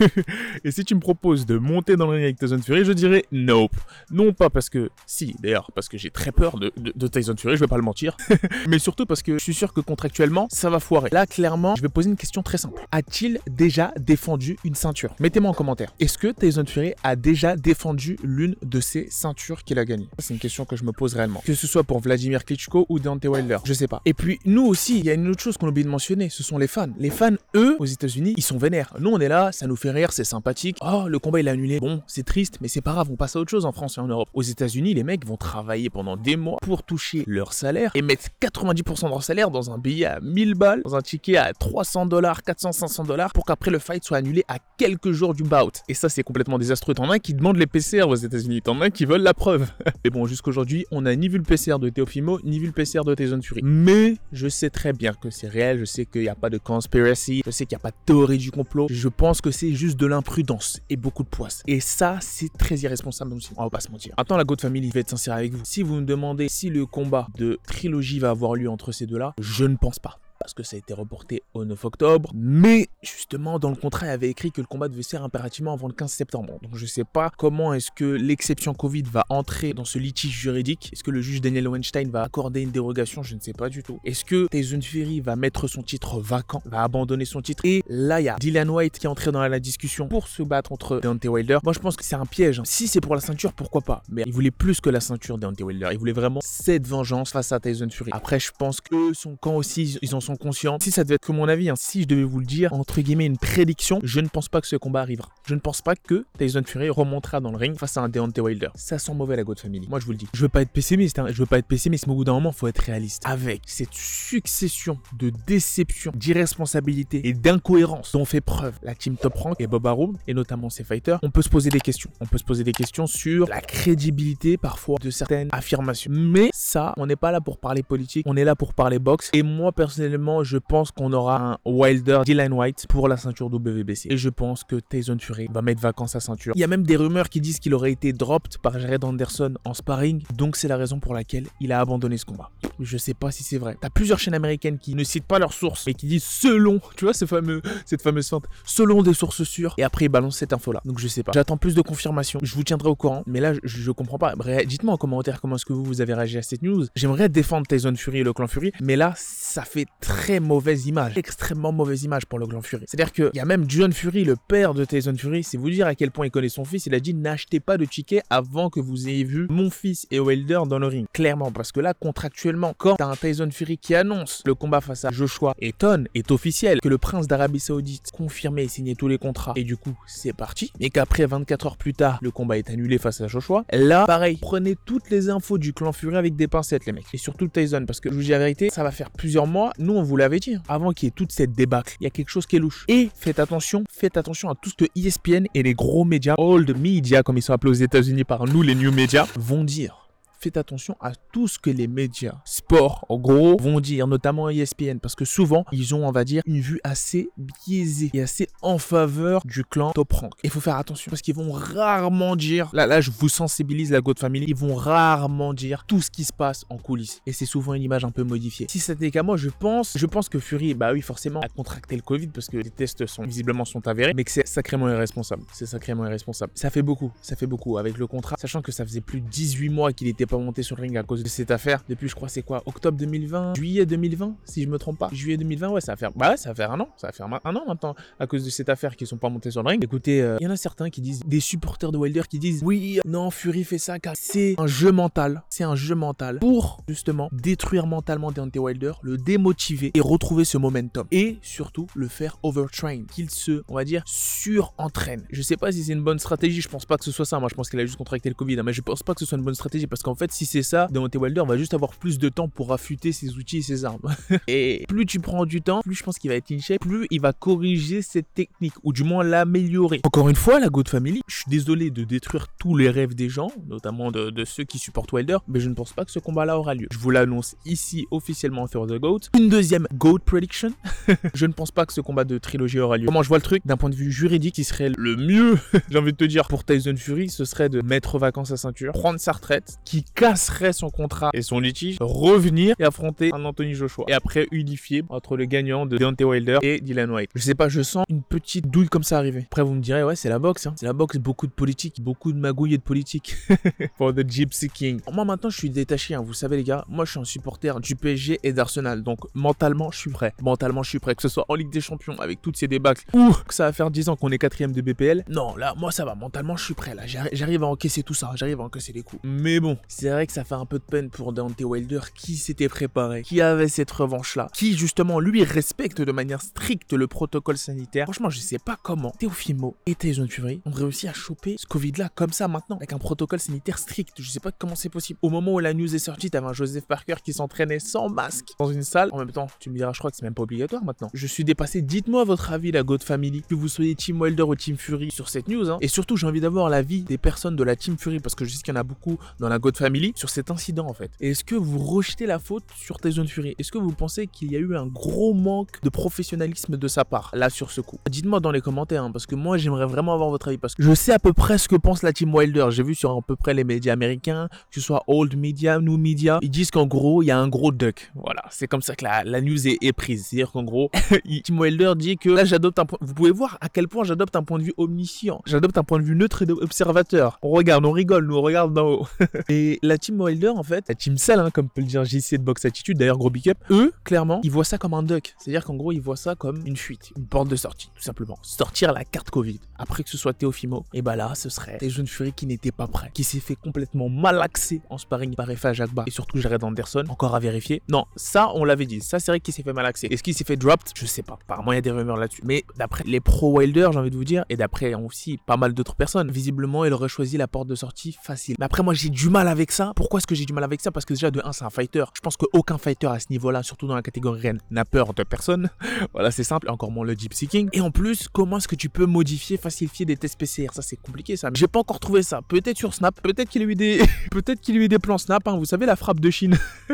Et 0.64 0.70
si 0.70 0.84
tu 0.84 0.94
me 0.94 1.00
proposes 1.00 1.46
de 1.46 1.58
monter 1.58 1.96
dans 1.96 2.06
le 2.06 2.12
ring 2.12 2.24
avec 2.24 2.38
Tyson 2.38 2.60
Fury, 2.64 2.84
je 2.84 2.92
dirais 2.92 3.24
nope. 3.32 3.74
Non 4.10 4.32
pas 4.32 4.50
parce 4.50 4.68
que, 4.68 4.90
si 5.06 5.34
d'ailleurs, 5.40 5.70
parce 5.74 5.88
que 5.88 5.98
j'ai 5.98 6.10
très 6.10 6.32
peur 6.32 6.58
de, 6.58 7.08
Tyson 7.08 7.34
Fury, 7.36 7.56
je 7.56 7.60
vais 7.60 7.66
pas 7.66 7.76
le 7.76 7.82
mentir, 7.82 8.16
mais 8.68 8.78
surtout 8.78 9.06
parce 9.06 9.22
que 9.22 9.38
je 9.38 9.42
suis 9.42 9.54
sûr 9.54 9.72
que 9.72 9.80
contractuellement, 9.80 10.48
ça 10.50 10.70
va 10.70 10.80
foirer. 10.80 11.10
Là, 11.12 11.26
clairement, 11.26 11.76
je 11.76 11.82
vais 11.82 11.88
poser 11.88 12.10
une 12.10 12.16
question 12.16 12.42
très 12.42 12.58
simple. 12.58 12.80
A-t-il 12.92 13.40
déjà 13.48 13.92
défendu 13.98 14.56
une 14.64 14.74
ceinture? 14.74 15.14
Mettez-moi 15.20 15.50
en 15.50 15.54
commentaire. 15.54 15.92
Est-ce 16.00 16.18
que 16.18 16.28
Tyson 16.28 16.64
Fury 16.66 16.94
a 17.02 17.16
déjà 17.16 17.56
défendu 17.56 18.18
l'une 18.22 18.56
de 18.62 18.80
ces 18.80 19.08
ceintures 19.10 19.64
qu'il 19.64 19.78
a 19.78 19.84
gagnées? 19.84 20.08
C'est 20.18 20.34
une 20.34 20.40
question 20.40 20.64
que 20.64 20.76
je 20.76 20.84
me 20.84 20.92
pose 20.92 21.14
réellement. 21.14 21.42
Que 21.44 21.54
ce 21.54 21.66
soit 21.66 21.84
pour 21.84 22.00
Vladimir 22.00 22.44
Klitschko 22.44 22.86
ou 22.88 22.98
Deontay 22.98 23.28
Wilder, 23.28 23.58
je 23.64 23.72
sais 23.72 23.88
pas. 23.88 24.02
Et 24.04 24.14
puis, 24.14 24.38
nous 24.44 24.66
aussi, 24.66 24.98
il 24.98 25.04
y 25.04 25.10
a 25.10 25.14
une 25.14 25.28
autre 25.28 25.42
chose 25.42 25.56
qu'on 25.56 25.68
oublie 25.68 25.84
de 25.84 25.88
mentionner, 25.88 26.28
ce 26.28 26.42
sont 26.42 26.58
les 26.58 26.66
fans. 26.66 26.88
Les 26.98 27.10
fans, 27.10 27.34
eux, 27.54 27.76
aux 27.78 27.86
États-Unis, 27.86 28.34
ils 28.36 28.42
sont 28.42 28.58
vénères. 28.58 28.94
Nous, 28.98 29.10
on 29.10 29.18
est 29.20 29.28
là, 29.28 29.52
ça 29.52 29.66
nous 29.66 29.76
fait 29.76 29.89
c'est 30.10 30.24
sympathique. 30.24 30.78
Oh, 30.82 31.04
le 31.08 31.18
combat 31.18 31.40
il 31.40 31.48
est 31.48 31.50
annulé. 31.50 31.80
Bon, 31.80 32.02
c'est 32.06 32.24
triste, 32.24 32.58
mais 32.60 32.68
c'est 32.68 32.80
pas 32.80 32.92
grave, 32.92 33.08
on 33.10 33.16
passe 33.16 33.36
à 33.36 33.40
autre 33.40 33.50
chose 33.50 33.64
en 33.64 33.72
France 33.72 33.98
et 33.98 34.00
en 34.00 34.06
Europe. 34.06 34.28
Aux 34.32 34.42
États-Unis, 34.42 34.94
les 34.94 35.04
mecs 35.04 35.26
vont 35.26 35.36
travailler 35.36 35.90
pendant 35.90 36.16
des 36.16 36.36
mois 36.36 36.58
pour 36.62 36.82
toucher 36.82 37.24
leur 37.26 37.52
salaire 37.52 37.90
et 37.94 38.02
mettre 38.02 38.28
90% 38.40 39.04
de 39.04 39.08
leur 39.08 39.22
salaire 39.22 39.50
dans 39.50 39.70
un 39.70 39.78
billet 39.78 40.06
à 40.06 40.20
1000 40.20 40.54
balles, 40.54 40.82
dans 40.84 40.96
un 40.96 41.00
ticket 41.00 41.36
à 41.36 41.52
300 41.52 42.06
dollars, 42.06 42.42
400, 42.42 42.72
500 42.72 43.04
dollars 43.04 43.32
pour 43.32 43.44
qu'après 43.44 43.70
le 43.70 43.78
fight 43.78 44.04
soit 44.04 44.18
annulé 44.18 44.44
à 44.48 44.58
quelques 44.76 45.12
jours 45.12 45.34
du 45.34 45.42
bout. 45.42 45.82
Et 45.88 45.94
ça, 45.94 46.08
c'est 46.08 46.22
complètement 46.22 46.58
désastreux. 46.58 46.94
T'en 46.94 47.10
as 47.10 47.18
qui 47.18 47.34
demandent 47.34 47.56
les 47.56 47.66
PCR 47.66 48.02
aux 48.02 48.14
États-Unis, 48.14 48.62
t'en 48.62 48.80
as 48.80 48.90
qui 48.90 49.04
veulent 49.04 49.22
la 49.22 49.34
preuve. 49.34 49.70
Mais 50.04 50.10
bon, 50.10 50.26
jusqu'aujourd'hui, 50.26 50.86
on 50.90 51.02
n'a 51.02 51.14
ni 51.16 51.28
vu 51.28 51.38
le 51.38 51.44
PCR 51.44 51.78
de 51.78 51.88
Teofimo, 51.88 52.40
ni 52.44 52.58
vu 52.58 52.66
le 52.66 52.72
PCR 52.72 53.04
de 53.04 53.14
Tyson 53.14 53.40
Fury. 53.42 53.60
Mais 53.64 54.16
je 54.32 54.48
sais 54.48 54.70
très 54.70 54.92
bien 54.92 55.12
que 55.12 55.30
c'est 55.30 55.48
réel, 55.48 55.78
je 55.80 55.84
sais 55.84 56.06
qu'il 56.06 56.22
n'y 56.22 56.28
a 56.28 56.34
pas 56.34 56.50
de 56.50 56.58
conspiracy, 56.58 57.42
je 57.44 57.50
sais 57.50 57.66
qu'il 57.66 57.76
n'y 57.76 57.80
a 57.80 57.82
pas 57.82 57.90
de 57.90 57.96
théorie 58.06 58.38
du 58.38 58.50
complot. 58.50 58.86
Je 58.90 59.08
pense 59.08 59.40
que 59.40 59.50
c'est 59.50 59.72
juste 59.80 59.98
de 59.98 60.06
l'imprudence 60.06 60.80
et 60.90 60.96
beaucoup 60.96 61.22
de 61.22 61.28
poisse. 61.28 61.62
Et 61.66 61.80
ça, 61.80 62.18
c'est 62.20 62.52
très 62.58 62.76
irresponsable 62.76 63.32
aussi. 63.32 63.50
On 63.56 63.64
va 63.64 63.70
pas 63.70 63.80
se 63.80 63.90
mentir. 63.90 64.12
Attends, 64.18 64.36
la 64.36 64.44
God 64.44 64.60
Family, 64.60 64.88
je 64.88 64.92
vais 64.92 65.00
être 65.00 65.10
sincère 65.10 65.34
avec 65.34 65.54
vous. 65.54 65.62
Si 65.64 65.82
vous 65.82 65.94
me 65.96 66.04
demandez 66.04 66.48
si 66.50 66.68
le 66.68 66.84
combat 66.84 67.28
de 67.38 67.58
trilogie 67.66 68.18
va 68.18 68.30
avoir 68.30 68.54
lieu 68.54 68.68
entre 68.68 68.92
ces 68.92 69.06
deux-là, 69.06 69.34
je 69.40 69.64
ne 69.64 69.76
pense 69.76 69.98
pas 69.98 70.18
parce 70.40 70.54
que 70.54 70.62
ça 70.62 70.76
a 70.76 70.78
été 70.78 70.94
reporté 70.94 71.42
au 71.52 71.66
9 71.66 71.84
octobre. 71.84 72.30
Mais 72.34 72.88
justement, 73.02 73.58
dans 73.58 73.68
le 73.68 73.76
contrat, 73.76 74.06
il 74.06 74.10
avait 74.10 74.30
écrit 74.30 74.50
que 74.50 74.62
le 74.62 74.66
combat 74.66 74.88
devait 74.88 75.02
se 75.02 75.10
faire 75.10 75.22
impérativement 75.22 75.74
avant 75.74 75.86
le 75.86 75.92
15 75.92 76.10
septembre. 76.10 76.58
Donc 76.62 76.74
je 76.74 76.86
sais 76.86 77.04
pas 77.04 77.30
comment 77.36 77.74
est-ce 77.74 77.90
que 77.94 78.04
l'exception 78.04 78.72
Covid 78.72 79.02
va 79.02 79.24
entrer 79.28 79.74
dans 79.74 79.84
ce 79.84 79.98
litige 79.98 80.32
juridique. 80.32 80.88
Est-ce 80.92 81.04
que 81.04 81.10
le 81.10 81.20
juge 81.20 81.42
Daniel 81.42 81.68
Weinstein 81.68 82.10
va 82.10 82.22
accorder 82.22 82.62
une 82.62 82.70
dérogation? 82.70 83.22
Je 83.22 83.34
ne 83.34 83.40
sais 83.40 83.52
pas 83.52 83.68
du 83.68 83.82
tout. 83.82 84.00
Est-ce 84.04 84.24
que 84.24 84.46
Tyson 84.48 84.80
Fury 84.80 85.20
va 85.20 85.36
mettre 85.36 85.68
son 85.68 85.82
titre 85.82 86.20
vacant, 86.20 86.62
va 86.64 86.82
abandonner 86.82 87.26
son 87.26 87.42
titre? 87.42 87.62
Et 87.66 87.82
là, 87.86 88.20
il 88.20 88.24
y 88.24 88.28
a 88.30 88.36
Dylan 88.36 88.70
White 88.70 88.98
qui 88.98 89.06
est 89.06 89.10
entré 89.10 89.32
dans 89.32 89.46
la 89.46 89.60
discussion 89.60 90.08
pour 90.08 90.26
se 90.26 90.42
battre 90.42 90.72
entre 90.72 91.00
Deontay 91.00 91.28
Wilder. 91.28 91.58
Moi, 91.62 91.74
je 91.74 91.80
pense 91.80 91.96
que 91.96 92.04
c'est 92.04 92.16
un 92.16 92.24
piège. 92.24 92.62
Si 92.64 92.88
c'est 92.88 93.02
pour 93.02 93.14
la 93.14 93.20
ceinture, 93.20 93.52
pourquoi 93.52 93.82
pas? 93.82 94.02
Mais 94.08 94.22
il 94.24 94.32
voulait 94.32 94.50
plus 94.50 94.80
que 94.80 94.88
la 94.88 95.00
ceinture 95.00 95.36
Deontay 95.36 95.64
Wilder. 95.64 95.90
Il 95.92 95.98
voulait 95.98 96.12
vraiment 96.12 96.40
cette 96.42 96.86
vengeance 96.86 97.30
face 97.30 97.52
à 97.52 97.60
Tyson 97.60 97.90
Fury. 97.90 98.10
Après, 98.14 98.40
je 98.40 98.52
pense 98.58 98.80
que 98.80 99.12
son 99.12 99.36
camp 99.36 99.56
aussi, 99.56 99.98
ils 100.00 100.14
en 100.14 100.20
sont 100.20 100.29
conscients. 100.36 100.78
Si 100.80 100.90
ça 100.90 101.04
devait 101.04 101.16
être 101.16 101.26
que 101.26 101.32
mon 101.32 101.48
avis, 101.48 101.70
hein, 101.70 101.74
si 101.76 102.02
je 102.02 102.06
devais 102.06 102.24
vous 102.24 102.40
le 102.40 102.46
dire, 102.46 102.72
entre 102.72 103.00
guillemets, 103.00 103.26
une 103.26 103.38
prédiction, 103.38 104.00
je 104.02 104.20
ne 104.20 104.28
pense 104.28 104.48
pas 104.48 104.60
que 104.60 104.66
ce 104.66 104.76
combat 104.76 105.00
arrivera. 105.00 105.28
Je 105.46 105.54
ne 105.54 105.60
pense 105.60 105.82
pas 105.82 105.94
que 105.96 106.24
Tyson 106.38 106.62
Fury 106.64 106.90
remontera 106.90 107.40
dans 107.40 107.50
le 107.50 107.56
ring 107.56 107.76
face 107.76 107.96
à 107.96 108.02
un 108.02 108.08
Deontay 108.08 108.40
Wilder. 108.40 108.68
Ça 108.74 108.98
sent 108.98 109.14
mauvais 109.14 109.36
la 109.36 109.44
God 109.44 109.58
Family. 109.58 109.86
Moi, 109.88 110.00
je 110.00 110.06
vous 110.06 110.12
le 110.12 110.18
dis. 110.18 110.28
Je 110.34 110.42
veux 110.42 110.48
pas 110.48 110.62
être 110.62 110.70
pessimiste, 110.70 111.18
hein. 111.18 111.26
je 111.28 111.38
veux 111.38 111.46
pas 111.46 111.58
être 111.58 111.66
pessimiste, 111.66 112.06
mais 112.06 112.12
au 112.12 112.16
bout 112.16 112.24
d'un 112.24 112.34
moment, 112.34 112.52
faut 112.52 112.68
être 112.68 112.78
réaliste. 112.78 113.22
Avec 113.24 113.62
cette 113.66 113.92
succession 113.92 114.98
de 115.18 115.30
déceptions, 115.46 116.12
d'irresponsabilité 116.14 117.26
et 117.28 117.32
d'incohérence 117.32 118.12
dont 118.12 118.24
fait 118.24 118.40
preuve 118.40 118.78
la 118.82 118.94
team 118.94 119.16
Top 119.16 119.34
Rank 119.34 119.56
et 119.58 119.66
Bob 119.66 119.86
Arum, 119.86 120.16
et 120.26 120.34
notamment 120.34 120.70
ses 120.70 120.84
fighters, 120.84 121.18
on 121.22 121.30
peut 121.30 121.42
se 121.42 121.48
poser 121.48 121.70
des 121.70 121.80
questions. 121.80 122.10
On 122.20 122.26
peut 122.26 122.38
se 122.38 122.44
poser 122.44 122.64
des 122.64 122.72
questions 122.72 123.06
sur 123.06 123.48
la 123.48 123.60
crédibilité 123.60 124.56
parfois 124.56 124.96
de 125.00 125.10
certaines 125.10 125.48
affirmations. 125.52 126.10
Mais 126.14 126.50
ça, 126.52 126.94
on 126.96 127.06
n'est 127.06 127.16
pas 127.16 127.32
là 127.32 127.40
pour 127.40 127.58
parler 127.58 127.82
politique, 127.82 128.24
on 128.26 128.36
est 128.36 128.44
là 128.44 128.54
pour 128.54 128.74
parler 128.74 128.98
boxe. 128.98 129.30
Et 129.32 129.42
moi, 129.42 129.72
personnellement, 129.72 130.19
je 130.42 130.58
pense 130.58 130.90
qu'on 130.90 131.12
aura 131.12 131.52
un 131.52 131.58
Wilder 131.64 132.20
Dylan 132.24 132.52
White 132.52 132.86
pour 132.88 133.08
la 133.08 133.16
ceinture 133.16 133.46
WBC. 133.46 134.08
Et 134.10 134.16
je 134.16 134.28
pense 134.28 134.64
que 134.64 134.76
Tyson 134.76 135.16
Fury 135.18 135.48
va 135.50 135.62
mettre 135.62 135.80
vacances 135.80 136.12
sa 136.12 136.20
ceinture. 136.20 136.52
Il 136.56 136.60
y 136.60 136.64
a 136.64 136.66
même 136.66 136.84
des 136.84 136.96
rumeurs 136.96 137.28
qui 137.28 137.40
disent 137.40 137.58
qu'il 137.58 137.74
aurait 137.74 137.92
été 137.92 138.12
dropped 138.12 138.58
par 138.58 138.78
Jared 138.78 139.04
Anderson 139.04 139.54
en 139.64 139.74
sparring. 139.74 140.22
Donc 140.36 140.56
c'est 140.56 140.68
la 140.68 140.76
raison 140.76 141.00
pour 141.00 141.14
laquelle 141.14 141.46
il 141.60 141.72
a 141.72 141.80
abandonné 141.80 142.18
ce 142.18 142.24
combat. 142.24 142.50
Je 142.80 142.96
sais 142.96 143.14
pas 143.14 143.30
si 143.30 143.42
c'est 143.42 143.58
vrai. 143.58 143.76
T'as 143.80 143.90
plusieurs 143.90 144.18
chaînes 144.18 144.34
américaines 144.34 144.78
qui 144.78 144.94
ne 144.94 145.04
citent 145.04 145.24
pas 145.24 145.38
leurs 145.38 145.52
sources, 145.52 145.86
mais 145.86 145.94
qui 145.94 146.06
disent 146.06 146.24
selon, 146.24 146.80
tu 146.96 147.04
vois, 147.04 147.14
ce 147.14 147.24
fameux, 147.24 147.62
cette 147.84 148.02
fameuse 148.02 148.28
feinte, 148.28 148.44
selon 148.64 149.02
des 149.02 149.14
sources 149.14 149.42
sûres. 149.42 149.74
Et 149.78 149.82
après, 149.82 150.06
ils 150.06 150.08
balancent 150.08 150.38
cette 150.38 150.52
info-là. 150.52 150.80
Donc 150.84 150.98
je 150.98 151.08
sais 151.08 151.22
pas. 151.22 151.32
J'attends 151.34 151.56
plus 151.56 151.74
de 151.74 151.82
confirmation. 151.82 152.40
Je 152.42 152.54
vous 152.54 152.64
tiendrai 152.64 152.88
au 152.88 152.96
courant. 152.96 153.22
Mais 153.26 153.40
là, 153.40 153.54
je, 153.62 153.90
comprends 153.90 154.18
pas. 154.18 154.34
Dites-moi 154.64 154.94
en 154.94 154.96
commentaire 154.96 155.40
comment 155.40 155.56
est-ce 155.56 155.66
que 155.66 155.72
vous, 155.72 155.84
vous 155.84 156.00
avez 156.00 156.14
réagi 156.14 156.38
à 156.38 156.42
cette 156.42 156.62
news. 156.62 156.86
J'aimerais 156.94 157.28
défendre 157.28 157.66
Tyson 157.66 157.94
Fury 157.96 158.18
et 158.20 158.24
le 158.24 158.32
clan 158.32 158.46
Fury. 158.46 158.72
Mais 158.80 158.96
là, 158.96 159.14
ça 159.16 159.62
fait 159.62 159.86
très 160.00 160.40
mauvaise 160.40 160.86
image. 160.86 161.16
Extrêmement 161.16 161.72
mauvaise 161.72 162.04
image 162.04 162.26
pour 162.26 162.38
le 162.38 162.46
clan 162.46 162.62
Fury. 162.62 162.84
C'est-à-dire 162.86 163.12
qu'il 163.12 163.30
y 163.34 163.40
a 163.40 163.44
même 163.44 163.64
John 163.68 163.92
Fury, 163.92 164.24
le 164.24 164.36
père 164.36 164.74
de 164.74 164.84
Tyson 164.84 165.14
Fury, 165.16 165.44
c'est 165.44 165.56
vous 165.56 165.70
dire 165.70 165.86
à 165.86 165.94
quel 165.94 166.10
point 166.10 166.26
il 166.26 166.30
connaît 166.30 166.48
son 166.48 166.64
fils. 166.64 166.86
Il 166.86 166.94
a 166.94 167.00
dit 167.00 167.14
n'achetez 167.14 167.60
pas 167.60 167.78
de 167.78 167.84
ticket 167.84 168.22
avant 168.30 168.70
que 168.70 168.80
vous 168.80 169.08
ayez 169.08 169.24
vu 169.24 169.46
mon 169.50 169.70
fils 169.70 170.06
et 170.10 170.20
Wilder 170.20 170.60
dans 170.68 170.78
le 170.78 170.86
ring. 170.86 171.06
Clairement, 171.12 171.52
parce 171.52 171.72
que 171.72 171.80
là, 171.80 171.94
contractuellement, 171.94 172.69
quand 172.76 172.96
t'as 172.96 173.06
un 173.06 173.16
Tyson 173.16 173.48
Fury 173.50 173.78
qui 173.78 173.94
annonce 173.94 174.42
le 174.46 174.54
combat 174.54 174.80
face 174.80 175.04
à 175.04 175.10
Joshua 175.10 175.54
et 175.58 175.72
Ton 175.72 176.04
est 176.14 176.30
officiel, 176.30 176.80
que 176.80 176.88
le 176.88 176.98
prince 176.98 177.26
d'Arabie 177.26 177.60
Saoudite 177.60 178.10
confirmé 178.12 178.64
et 178.64 178.68
signé 178.68 178.94
tous 178.94 179.08
les 179.08 179.18
contrats, 179.18 179.52
et 179.56 179.64
du 179.64 179.76
coup, 179.76 179.94
c'est 180.06 180.32
parti, 180.32 180.72
et 180.80 180.90
qu'après 180.90 181.26
24 181.26 181.66
heures 181.66 181.76
plus 181.76 181.94
tard, 181.94 182.18
le 182.22 182.30
combat 182.30 182.58
est 182.58 182.70
annulé 182.70 182.98
face 182.98 183.20
à 183.20 183.28
Joshua, 183.28 183.64
là, 183.72 184.04
pareil, 184.06 184.38
prenez 184.40 184.76
toutes 184.84 185.10
les 185.10 185.30
infos 185.30 185.58
du 185.58 185.72
clan 185.72 185.92
Fury 185.92 186.16
avec 186.16 186.36
des 186.36 186.48
pincettes, 186.48 186.86
les 186.86 186.92
mecs. 186.92 187.06
Et 187.12 187.18
surtout 187.18 187.48
Tyson, 187.48 187.84
parce 187.86 188.00
que 188.00 188.10
je 188.10 188.14
vous 188.14 188.22
dis 188.22 188.30
la 188.30 188.38
vérité, 188.38 188.70
ça 188.70 188.82
va 188.82 188.90
faire 188.90 189.10
plusieurs 189.10 189.46
mois, 189.46 189.72
nous 189.78 189.94
on 189.94 190.02
vous 190.02 190.16
l'avait 190.16 190.40
dit, 190.40 190.54
hein, 190.54 190.62
avant 190.68 190.92
qu'il 190.92 191.06
y 191.06 191.08
ait 191.08 191.14
toute 191.14 191.32
cette 191.32 191.52
débâcle, 191.52 191.96
il 192.00 192.04
y 192.04 192.06
a 192.06 192.10
quelque 192.10 192.30
chose 192.30 192.46
qui 192.46 192.56
est 192.56 192.60
louche. 192.60 192.84
Et 192.88 193.10
faites 193.14 193.38
attention, 193.38 193.84
faites 193.90 194.16
attention 194.16 194.50
à 194.50 194.54
tout 194.54 194.70
ce 194.70 194.74
que 194.74 194.84
ESPN 194.96 195.46
et 195.54 195.62
les 195.62 195.74
gros 195.74 196.04
médias, 196.04 196.34
old 196.38 196.76
media 196.76 197.22
comme 197.22 197.38
ils 197.38 197.42
sont 197.42 197.52
appelés 197.52 197.70
aux 197.70 197.74
États-Unis 197.74 198.24
par 198.24 198.46
nous, 198.46 198.62
les 198.62 198.74
new 198.74 198.92
media, 198.92 199.26
vont 199.36 199.64
dire 199.64 200.09
faites 200.40 200.56
attention 200.56 200.96
à 201.00 201.12
tout 201.32 201.48
ce 201.48 201.58
que 201.58 201.70
les 201.70 201.86
médias 201.86 202.40
sport 202.44 203.04
en 203.08 203.18
gros 203.18 203.56
vont 203.58 203.80
dire, 203.80 204.06
notamment 204.06 204.48
ESPN, 204.48 204.98
parce 204.98 205.14
que 205.14 205.24
souvent 205.24 205.64
ils 205.72 205.94
ont, 205.94 206.06
on 206.06 206.12
va 206.12 206.24
dire, 206.24 206.42
une 206.46 206.60
vue 206.60 206.80
assez 206.82 207.28
biaisée 207.36 208.10
et 208.14 208.22
assez 208.22 208.48
en 208.62 208.78
faveur 208.78 209.42
du 209.44 209.64
clan 209.64 209.92
Top 209.92 210.12
Rank. 210.12 210.32
Il 210.42 210.50
faut 210.50 210.60
faire 210.60 210.76
attention 210.76 211.10
parce 211.10 211.22
qu'ils 211.22 211.34
vont 211.34 211.52
rarement 211.52 212.36
dire, 212.36 212.70
là, 212.72 212.86
là, 212.86 213.00
je 213.00 213.10
vous 213.10 213.28
sensibilise 213.28 213.90
la 213.90 214.00
God 214.00 214.18
Family, 214.18 214.46
ils 214.48 214.54
vont 214.54 214.74
rarement 214.74 215.52
dire 215.52 215.84
tout 215.86 216.00
ce 216.00 216.10
qui 216.10 216.24
se 216.24 216.32
passe 216.32 216.64
en 216.70 216.78
coulisses. 216.78 217.20
Et 217.26 217.32
c'est 217.32 217.46
souvent 217.46 217.74
une 217.74 217.82
image 217.82 218.04
un 218.04 218.10
peu 218.10 218.22
modifiée. 218.22 218.66
Si 218.70 218.78
c'était 218.78 219.10
qu'à 219.10 219.22
moi, 219.22 219.36
je 219.36 219.50
pense, 219.50 219.96
je 219.96 220.06
pense 220.06 220.28
que 220.28 220.38
Fury, 220.38 220.74
bah 220.74 220.92
oui, 220.92 221.02
forcément, 221.02 221.40
a 221.40 221.48
contracté 221.48 221.96
le 221.96 222.02
Covid 222.02 222.28
parce 222.28 222.48
que 222.48 222.56
les 222.56 222.70
tests 222.70 223.06
sont 223.06 223.24
visiblement 223.24 223.64
sont 223.64 223.86
avérés, 223.86 224.14
mais 224.14 224.24
que 224.24 224.30
c'est 224.30 224.46
sacrément 224.46 224.88
irresponsable. 224.88 225.42
C'est 225.52 225.66
sacrément 225.66 226.06
irresponsable. 226.06 226.52
Ça 226.54 226.70
fait 226.70 226.82
beaucoup, 226.82 227.12
ça 227.20 227.36
fait 227.36 227.46
beaucoup 227.46 227.78
avec 227.78 227.98
le 227.98 228.06
contrat, 228.06 228.36
sachant 228.38 228.62
que 228.62 228.72
ça 228.72 228.84
faisait 228.84 229.00
plus 229.00 229.20
de 229.20 229.28
18 229.28 229.68
mois 229.68 229.92
qu'il 229.92 230.08
était 230.08 230.26
pas 230.30 230.38
monté 230.38 230.62
sur 230.62 230.76
le 230.76 230.82
ring 230.82 230.96
à 230.96 231.02
cause 231.02 231.22
de 231.22 231.28
cette 231.28 231.50
affaire. 231.50 231.82
Depuis, 231.88 232.08
je 232.08 232.14
crois, 232.14 232.28
c'est 232.28 232.42
quoi 232.42 232.62
Octobre 232.66 232.96
2020 232.96 233.54
Juillet 233.56 233.84
2020 233.84 234.36
Si 234.44 234.62
je 234.62 234.68
me 234.68 234.78
trompe 234.78 234.98
pas. 234.98 235.10
Juillet 235.12 235.36
2020, 235.36 235.68
ouais, 235.70 235.80
ça 235.80 235.92
va 235.92 235.96
faire. 235.96 236.12
Bah 236.14 236.36
ça 236.36 236.52
va 236.52 236.70
un 236.70 236.80
an. 236.80 236.88
Ça 236.96 237.08
va 237.08 237.12
faire 237.12 237.26
un 237.26 237.56
an 237.56 237.64
maintenant 237.66 237.94
à 238.18 238.26
cause 238.26 238.44
de 238.44 238.50
cette 238.50 238.68
affaire 238.68 238.96
qui 238.96 239.06
sont 239.06 239.18
pas 239.18 239.28
montés 239.28 239.50
sur 239.50 239.62
le 239.62 239.68
ring. 239.68 239.82
Écoutez, 239.82 240.18
il 240.18 240.22
euh, 240.22 240.38
y 240.40 240.46
en 240.46 240.50
a 240.50 240.56
certains 240.56 240.88
qui 240.88 241.00
disent, 241.00 241.20
des 241.26 241.40
supporters 241.40 241.90
de 241.92 241.98
Wilder 241.98 242.22
qui 242.28 242.38
disent 242.38 242.62
Oui, 242.62 243.00
non, 243.04 243.30
Fury 243.30 243.64
fait 243.64 243.78
ça 243.78 243.98
car 243.98 244.14
c'est 244.16 244.54
un 244.58 244.66
jeu 244.66 244.92
mental. 244.92 245.42
C'est 245.50 245.64
un 245.64 245.74
jeu 245.74 245.94
mental 245.94 246.38
pour 246.38 246.82
justement 246.88 247.28
détruire 247.32 247.86
mentalement 247.86 248.30
Deontay 248.30 248.58
Wilder, 248.58 248.92
le 249.02 249.16
démotiver 249.16 249.90
et 249.94 250.00
retrouver 250.00 250.44
ce 250.44 250.58
momentum. 250.58 251.06
Et 251.10 251.38
surtout, 251.42 251.86
le 251.94 252.08
faire 252.08 252.38
overtrain. 252.42 253.04
Qu'il 253.10 253.30
se, 253.30 253.62
on 253.68 253.74
va 253.74 253.84
dire, 253.84 254.02
surentraîne. 254.06 255.24
Je 255.30 255.42
sais 255.42 255.56
pas 255.56 255.72
si 255.72 255.84
c'est 255.84 255.92
une 255.92 256.02
bonne 256.02 256.18
stratégie. 256.18 256.60
Je 256.60 256.68
pense 256.68 256.86
pas 256.86 256.96
que 256.96 257.04
ce 257.04 257.10
soit 257.10 257.24
ça. 257.24 257.38
Moi, 257.40 257.48
je 257.50 257.54
pense 257.54 257.68
qu'il 257.68 257.80
a 257.80 257.84
juste 257.84 257.96
contracté 257.96 258.28
le 258.28 258.34
Covid. 258.34 258.58
Hein, 258.58 258.62
mais 258.64 258.72
je 258.72 258.82
pense 258.82 259.02
pas 259.02 259.14
que 259.14 259.20
ce 259.20 259.26
soit 259.26 259.38
une 259.38 259.44
bonne 259.44 259.54
stratégie 259.54 259.86
parce 259.86 260.02
qu'en 260.02 260.14
fait, 260.20 260.32
si 260.32 260.46
c'est 260.46 260.62
ça, 260.62 260.86
Deontay 260.90 261.18
Wilder 261.18 261.42
va 261.46 261.56
juste 261.56 261.74
avoir 261.74 261.90
plus 261.92 262.18
de 262.18 262.28
temps 262.28 262.48
pour 262.48 262.72
affûter 262.72 263.12
ses 263.12 263.36
outils 263.36 263.58
et 263.58 263.62
ses 263.62 263.84
armes. 263.84 264.14
et 264.48 264.84
plus 264.88 265.06
tu 265.06 265.18
prends 265.18 265.46
du 265.46 265.62
temps, 265.62 265.80
plus 265.80 265.94
je 265.94 266.02
pense 266.02 266.18
qu'il 266.18 266.30
va 266.30 266.36
être 266.36 266.52
in 266.52 266.58
shape, 266.58 266.80
plus 266.80 267.06
il 267.10 267.20
va 267.20 267.32
corriger 267.32 268.02
cette 268.02 268.32
technique, 268.34 268.74
ou 268.82 268.92
du 268.92 269.02
moins 269.02 269.24
l'améliorer. 269.24 270.00
Encore 270.04 270.28
une 270.28 270.36
fois, 270.36 270.60
la 270.60 270.68
God 270.68 270.88
Family, 270.88 271.22
je 271.26 271.36
suis 271.36 271.50
désolé 271.50 271.90
de 271.90 272.04
détruire 272.04 272.48
tous 272.58 272.76
les 272.76 272.90
rêves 272.90 273.14
des 273.14 273.28
gens, 273.28 273.50
notamment 273.68 274.10
de, 274.10 274.44
ceux 274.44 274.64
qui 274.64 274.78
supportent 274.78 275.12
Wilder, 275.12 275.38
mais 275.48 275.60
je 275.60 275.68
ne 275.68 275.74
pense 275.74 275.92
pas 275.92 276.04
que 276.04 276.10
ce 276.10 276.18
combat-là 276.18 276.58
aura 276.58 276.74
lieu. 276.74 276.88
Je 276.90 276.98
vous 276.98 277.10
l'annonce 277.10 277.56
ici 277.64 278.06
officiellement 278.10 278.66
sur 278.66 278.86
The 278.86 278.98
GOAT. 278.98 279.20
Une 279.36 279.48
deuxième 279.48 279.86
GOAT 279.94 280.18
prediction. 280.18 280.70
je 281.34 281.46
ne 281.46 281.52
pense 281.52 281.70
pas 281.70 281.86
que 281.86 281.92
ce 281.92 282.00
combat 282.00 282.24
de 282.24 282.38
trilogie 282.38 282.80
aura 282.80 282.98
lieu. 282.98 283.06
Comment 283.06 283.22
je 283.22 283.28
vois 283.28 283.38
le 283.38 283.42
truc? 283.42 283.66
D'un 283.66 283.76
point 283.76 283.90
de 283.90 283.94
vue 283.94 284.10
juridique, 284.10 284.54
qui 284.54 284.64
serait 284.64 284.90
le 284.96 285.16
mieux, 285.16 285.58
j'ai 285.90 285.98
envie 285.98 286.12
de 286.12 286.16
te 286.16 286.24
dire, 286.24 286.46
pour 286.48 286.64
Tyson 286.64 286.94
Fury, 286.96 287.28
ce 287.28 287.44
serait 287.44 287.68
de 287.68 287.80
mettre 287.82 288.18
vacances 288.18 288.50
à 288.50 288.56
ceinture, 288.56 288.92
prendre 288.92 289.18
sa 289.18 289.32
retraite, 289.32 289.78
qui 289.84 290.04
casserait 290.14 290.72
son 290.72 290.90
contrat 290.90 291.30
et 291.32 291.42
son 291.42 291.60
litige, 291.60 291.96
revenir 292.00 292.74
et 292.78 292.84
affronter 292.84 293.30
un 293.32 293.44
Anthony 293.44 293.74
Joshua. 293.74 294.04
Et 294.08 294.12
après 294.12 294.46
unifier 294.50 295.02
entre 295.08 295.36
le 295.36 295.44
gagnant 295.44 295.86
de 295.86 295.98
Deontay 295.98 296.24
Wilder 296.24 296.58
et 296.62 296.80
Dylan 296.80 297.10
White. 297.10 297.30
Je 297.34 297.42
sais 297.42 297.54
pas, 297.54 297.68
je 297.68 297.82
sens 297.82 298.04
une 298.08 298.22
petite 298.22 298.68
douille 298.68 298.88
comme 298.88 299.02
ça 299.02 299.18
arriver. 299.18 299.46
Après 299.50 299.62
vous 299.62 299.74
me 299.74 299.80
direz, 299.80 300.04
ouais, 300.04 300.16
c'est 300.16 300.28
la 300.28 300.38
boxe, 300.38 300.66
hein. 300.66 300.74
c'est 300.76 300.86
la 300.86 300.92
boxe, 300.92 301.16
beaucoup 301.18 301.46
de 301.46 301.52
politique, 301.52 302.00
beaucoup 302.00 302.32
de 302.32 302.38
magouilles 302.38 302.74
et 302.74 302.78
de 302.78 302.82
politique. 302.82 303.36
For 303.98 304.14
the 304.14 304.28
Gypsy 304.28 304.68
King. 304.68 305.00
Moi 305.12 305.24
maintenant 305.24 305.50
je 305.50 305.56
suis 305.56 305.70
détaché, 305.70 306.14
hein. 306.14 306.22
vous 306.24 306.34
savez 306.34 306.56
les 306.56 306.64
gars, 306.64 306.84
moi 306.88 307.04
je 307.04 307.12
suis 307.12 307.20
un 307.20 307.24
supporter 307.24 307.80
du 307.80 307.96
PSG 307.96 308.40
et 308.42 308.52
d'Arsenal. 308.52 309.02
Donc 309.02 309.20
mentalement 309.34 309.90
je 309.90 309.98
suis 309.98 310.10
prêt. 310.10 310.32
Mentalement 310.42 310.82
je 310.82 310.90
suis 310.90 310.98
prêt, 310.98 311.14
que 311.14 311.22
ce 311.22 311.28
soit 311.28 311.44
en 311.48 311.54
Ligue 311.54 311.70
des 311.70 311.80
Champions 311.80 312.18
avec 312.18 312.40
toutes 312.42 312.56
ces 312.56 312.68
débâcles 312.68 313.04
ou 313.14 313.32
que 313.46 313.54
ça 313.54 313.64
va 313.64 313.72
faire 313.72 313.90
10 313.90 314.08
ans 314.08 314.16
qu'on 314.16 314.30
est 314.30 314.38
quatrième 314.38 314.72
de 314.72 314.80
BPL. 314.80 315.24
Non, 315.28 315.56
là 315.56 315.74
moi 315.76 315.92
ça 315.92 316.04
va, 316.04 316.14
mentalement 316.14 316.56
je 316.56 316.64
suis 316.64 316.74
prêt 316.74 316.94
là. 316.94 317.02
J'arrive 317.06 317.64
à 317.64 317.66
encaisser 317.66 318.02
tout 318.02 318.14
ça, 318.14 318.30
j'arrive 318.34 318.60
à 318.60 318.64
encaisser 318.64 318.92
les 318.92 319.02
coups. 319.02 319.22
Mais 319.24 319.60
bon, 319.60 319.78
c'est 320.00 320.08
vrai 320.08 320.26
que 320.26 320.32
ça 320.32 320.44
fait 320.44 320.54
un 320.54 320.64
peu 320.64 320.78
de 320.78 320.84
peine 320.84 321.10
pour 321.10 321.34
Dante 321.34 321.60
Wilder 321.60 322.00
qui 322.14 322.36
s'était 322.36 322.70
préparé, 322.70 323.20
qui 323.20 323.42
avait 323.42 323.68
cette 323.68 323.90
revanche-là, 323.90 324.48
qui 324.54 324.74
justement 324.74 325.20
lui 325.20 325.44
respecte 325.44 326.00
de 326.00 326.10
manière 326.10 326.40
stricte 326.40 326.94
le 326.94 327.06
protocole 327.06 327.58
sanitaire. 327.58 328.06
Franchement, 328.06 328.30
je 328.30 328.38
sais 328.38 328.58
pas 328.58 328.78
comment 328.82 329.10
Teofimo 329.18 329.76
et 329.84 329.94
Tyson 329.94 330.26
Fury 330.26 330.62
ont 330.64 330.70
réussi 330.70 331.06
à 331.06 331.12
choper 331.12 331.56
ce 331.58 331.66
Covid-là 331.66 332.08
comme 332.14 332.32
ça 332.32 332.48
maintenant, 332.48 332.76
avec 332.76 332.94
un 332.94 332.98
protocole 332.98 333.40
sanitaire 333.40 333.76
strict. 333.76 334.14
Je 334.18 334.30
sais 334.30 334.40
pas 334.40 334.52
comment 334.52 334.74
c'est 334.74 334.88
possible. 334.88 335.18
Au 335.20 335.28
moment 335.28 335.52
où 335.52 335.58
la 335.58 335.74
news 335.74 335.94
est 335.94 335.98
sortie, 335.98 336.30
t'avais 336.30 336.46
un 336.46 336.54
Joseph 336.54 336.86
Parker 336.86 337.16
qui 337.22 337.34
s'entraînait 337.34 337.78
sans 337.78 338.08
masque 338.08 338.54
dans 338.58 338.72
une 338.72 338.82
salle. 338.82 339.10
En 339.12 339.18
même 339.18 339.32
temps, 339.32 339.48
tu 339.58 339.68
me 339.68 339.76
diras, 339.76 339.92
je 339.92 339.98
crois 339.98 340.10
que 340.10 340.16
c'est 340.16 340.24
même 340.24 340.32
pas 340.32 340.44
obligatoire 340.44 340.82
maintenant. 340.82 341.10
Je 341.12 341.26
suis 341.26 341.44
dépassé. 341.44 341.82
Dites-moi 341.82 342.24
votre 342.24 342.52
avis, 342.52 342.72
la 342.72 342.84
God 342.84 343.02
Family, 343.02 343.42
que 343.42 343.54
vous 343.54 343.68
soyez 343.68 343.94
Team 343.94 344.18
Wilder 344.18 344.44
ou 344.44 344.54
Team 344.54 344.78
Fury 344.78 345.10
sur 345.10 345.28
cette 345.28 345.48
news. 345.48 345.68
Hein. 345.68 345.76
Et 345.82 345.88
surtout, 345.88 346.16
j'ai 346.16 346.26
envie 346.26 346.40
d'avoir 346.40 346.70
l'avis 346.70 347.02
des 347.02 347.18
personnes 347.18 347.56
de 347.56 347.64
la 347.64 347.76
Team 347.76 347.98
Fury 347.98 348.20
parce 348.20 348.34
que 348.34 348.46
je 348.46 348.54
sais 348.54 348.62
qu'il 348.62 348.72
y 348.72 348.76
en 348.78 348.80
a 348.80 348.82
beaucoup 348.82 349.18
dans 349.38 349.50
la 349.50 349.58
God 349.58 349.76
Family 349.80 350.12
sur 350.14 350.28
cet 350.28 350.50
incident 350.50 350.86
en 350.86 350.92
fait. 350.92 351.10
Est-ce 351.20 351.42
que 351.42 351.54
vous 351.54 351.78
rejetez 351.78 352.26
la 352.26 352.38
faute 352.38 352.64
sur 352.76 352.98
Tyson 352.98 353.26
Fury? 353.26 353.54
Est-ce 353.58 353.72
que 353.72 353.78
vous 353.78 353.92
pensez 353.92 354.26
qu'il 354.26 354.52
y 354.52 354.56
a 354.56 354.58
eu 354.58 354.76
un 354.76 354.86
gros 354.86 355.32
manque 355.32 355.82
de 355.82 355.88
professionnalisme 355.88 356.76
de 356.76 356.86
sa 356.88 357.06
part 357.06 357.30
là 357.32 357.48
sur 357.48 357.70
ce 357.70 357.80
coup? 357.80 357.98
Dites-moi 358.10 358.40
dans 358.40 358.50
les 358.50 358.60
commentaires 358.60 359.04
hein, 359.04 359.10
parce 359.10 359.24
que 359.24 359.34
moi 359.34 359.56
j'aimerais 359.56 359.86
vraiment 359.86 360.12
avoir 360.12 360.28
votre 360.28 360.48
avis 360.48 360.58
parce 360.58 360.74
que 360.74 360.82
je 360.82 360.94
sais 360.94 361.12
à 361.12 361.18
peu 361.18 361.32
près 361.32 361.56
ce 361.56 361.66
que 361.66 361.76
pense 361.76 362.02
la 362.02 362.12
Team 362.12 362.34
Wilder. 362.34 362.66
J'ai 362.70 362.82
vu 362.82 362.94
sur 362.94 363.10
à 363.10 363.22
peu 363.22 363.36
près 363.36 363.54
les 363.54 363.64
médias 363.64 363.94
américains, 363.94 364.48
que 364.50 364.74
ce 364.74 364.82
soit 364.82 365.02
old 365.06 365.34
media, 365.34 365.78
new 365.80 365.96
media, 365.96 366.38
ils 366.42 366.50
disent 366.50 366.70
qu'en 366.70 366.86
gros 366.86 367.22
il 367.22 367.26
y 367.26 367.30
a 367.30 367.38
un 367.38 367.48
gros 367.48 367.72
duck. 367.72 368.12
Voilà, 368.14 368.42
c'est 368.50 368.66
comme 368.66 368.82
ça 368.82 368.94
que 368.94 369.04
la, 369.04 369.24
la 369.24 369.40
news 369.40 369.66
est, 369.66 369.78
est 369.80 369.92
prise. 369.94 370.26
C'est-à-dire 370.26 370.52
qu'en 370.52 370.62
gros, 370.62 370.90
Team 371.44 371.58
Wilder 371.58 371.94
dit 371.96 372.18
que 372.18 372.28
là 372.28 372.44
j'adopte 372.44 372.78
un 372.78 372.84
point. 372.84 372.98
Vous 373.00 373.14
pouvez 373.14 373.30
voir 373.30 373.56
à 373.62 373.70
quel 373.70 373.88
point 373.88 374.04
j'adopte 374.04 374.36
un 374.36 374.42
point 374.42 374.58
de 374.58 374.64
vue 374.64 374.74
omniscient. 374.76 375.40
J'adopte 375.46 375.78
un 375.78 375.84
point 375.84 375.98
de 375.98 376.04
vue 376.04 376.16
neutre 376.16 376.42
et 376.42 376.50
observateur. 376.50 377.38
On 377.42 377.50
regarde, 377.50 377.86
on 377.86 377.92
rigole, 377.92 378.26
nous 378.26 378.36
on 378.36 378.42
regarde 378.42 378.74
d'en 378.74 378.86
haut. 378.86 379.06
et 379.48 379.69
la 379.82 379.98
Team 379.98 380.20
Wilder 380.20 380.48
en 380.48 380.62
fait, 380.62 380.84
la 380.88 380.94
Team 380.94 381.16
Cell, 381.16 381.38
hein, 381.38 381.50
comme 381.50 381.68
peut 381.68 381.80
le 381.80 381.86
dire 381.86 382.04
JC 382.04 382.32
de 382.32 382.42
Box 382.42 382.64
Attitude, 382.64 382.98
d'ailleurs 382.98 383.18
gros 383.18 383.30
big 383.30 383.48
up, 383.48 383.58
eux 383.70 383.92
clairement 384.04 384.40
ils 384.42 384.50
voient 384.50 384.64
ça 384.64 384.78
comme 384.78 384.94
un 384.94 385.02
duck. 385.02 385.34
C'est-à-dire 385.38 385.64
qu'en 385.64 385.74
gros 385.74 385.92
ils 385.92 386.00
voient 386.00 386.16
ça 386.16 386.34
comme 386.34 386.62
une 386.66 386.76
fuite, 386.76 387.12
une 387.16 387.26
porte 387.26 387.48
de 387.48 387.56
sortie 387.56 387.90
tout 387.94 388.02
simplement. 388.02 388.38
Sortir 388.42 388.92
la 388.92 389.04
carte 389.04 389.30
Covid. 389.30 389.60
Après 389.78 390.02
que 390.02 390.10
ce 390.10 390.18
soit 390.18 390.32
Teofimo, 390.32 390.84
et 390.92 391.02
bah 391.02 391.16
là 391.16 391.34
ce 391.34 391.48
serait 391.48 391.78
des 391.78 391.90
jeunes 391.90 392.06
Fury 392.06 392.32
qui 392.32 392.46
n'étaient 392.46 392.72
pas 392.72 392.86
prêts, 392.86 393.10
qui 393.14 393.24
s'est 393.24 393.40
fait 393.40 393.56
complètement 393.56 394.08
malaxer 394.08 394.80
en 394.90 394.98
sparring 394.98 395.34
par 395.34 395.50
Efa 395.50 395.72
Jagba 395.72 396.04
et 396.06 396.10
surtout 396.10 396.38
Jared 396.38 396.62
Anderson. 396.64 397.04
Encore 397.08 397.34
à 397.34 397.40
vérifier. 397.40 397.82
Non, 397.88 398.04
ça 398.16 398.50
on 398.54 398.64
l'avait 398.64 398.86
dit. 398.86 399.00
Ça 399.00 399.18
c'est 399.18 399.32
vrai 399.32 399.40
qu'il 399.40 399.54
s'est 399.54 399.62
fait 399.62 399.72
malaxer. 399.72 400.08
Est-ce 400.10 400.22
qu'il 400.22 400.34
s'est 400.34 400.44
fait 400.44 400.56
dropped? 400.56 400.92
Je 400.94 401.06
sais 401.06 401.22
pas. 401.22 401.38
Apparemment 401.42 401.72
il 401.72 401.76
y 401.76 401.78
a 401.78 401.82
des 401.82 401.90
rumeurs 401.90 402.16
là-dessus. 402.16 402.42
Mais 402.44 402.64
d'après 402.76 403.04
les 403.04 403.20
pro 403.20 403.58
Wilder, 403.58 403.90
j'ai 403.92 403.98
envie 403.98 404.10
de 404.10 404.16
vous 404.16 404.24
dire, 404.24 404.44
et 404.48 404.56
d'après 404.56 404.94
aussi 404.94 405.38
pas 405.46 405.56
mal 405.56 405.74
d'autres 405.74 405.94
personnes, 405.94 406.30
visiblement 406.30 406.84
il 406.84 406.92
aurait 406.92 407.08
choisi 407.08 407.36
la 407.36 407.48
porte 407.48 407.68
de 407.68 407.74
sortie 407.74 408.16
facile. 408.22 408.56
Mais 408.58 408.64
après 408.64 408.82
moi 408.82 408.94
j'ai 408.94 409.08
du 409.08 409.28
mal 409.28 409.48
avec 409.48 409.59
ça? 409.70 409.92
Pourquoi 409.94 410.18
est-ce 410.18 410.26
que 410.26 410.34
j'ai 410.34 410.46
du 410.46 410.54
mal 410.54 410.64
avec 410.64 410.80
ça? 410.80 410.90
Parce 410.90 411.04
que 411.04 411.12
déjà 411.12 411.30
de 411.30 411.42
1 411.44 411.52
c'est 411.52 411.64
un 411.64 411.70
fighter. 411.70 412.04
Je 412.14 412.20
pense 412.20 412.36
qu'aucun 412.38 412.78
fighter 412.78 413.08
à 413.08 413.18
ce 413.18 413.26
niveau-là, 413.28 413.62
surtout 413.62 413.86
dans 413.86 413.94
la 413.94 414.02
catégorie 414.02 414.40
reine, 414.40 414.60
n'a 414.70 414.86
peur 414.86 415.12
de 415.12 415.22
personne. 415.22 415.68
voilà 416.14 416.30
c'est 416.30 416.44
simple. 416.44 416.70
Encore 416.70 416.90
moins 416.90 417.04
le 417.04 417.12
Gypsy 417.12 417.46
King. 417.46 417.68
Et 417.74 417.82
en 417.82 417.90
plus, 417.90 418.28
comment 418.28 418.56
est-ce 418.56 418.68
que 418.68 418.76
tu 418.76 418.88
peux 418.88 419.04
modifier, 419.06 419.58
facilifier 419.58 420.06
des 420.06 420.16
tests 420.16 420.38
PCR 420.38 420.68
Ça 420.72 420.80
c'est 420.80 420.96
compliqué 420.96 421.36
ça. 421.36 421.50
J'ai 421.52 421.68
pas 421.68 421.80
encore 421.80 422.00
trouvé 422.00 422.22
ça. 422.22 422.40
Peut-être 422.48 422.78
sur 422.78 422.94
Snap, 422.94 423.20
peut-être 423.20 423.50
qu'il 423.50 423.60
a 423.62 423.66
eu 423.66 423.74
des, 423.74 424.00
peut-être 424.30 424.60
qu'il 424.62 424.76
a 424.78 424.80
eu 424.80 424.88
des 424.88 424.98
plans 424.98 425.18
Snap. 425.18 425.46
Hein. 425.46 425.56
Vous 425.58 425.66
savez 425.66 425.84
la 425.84 425.96
frappe 425.96 426.20
de 426.20 426.30
Chine. 426.30 426.56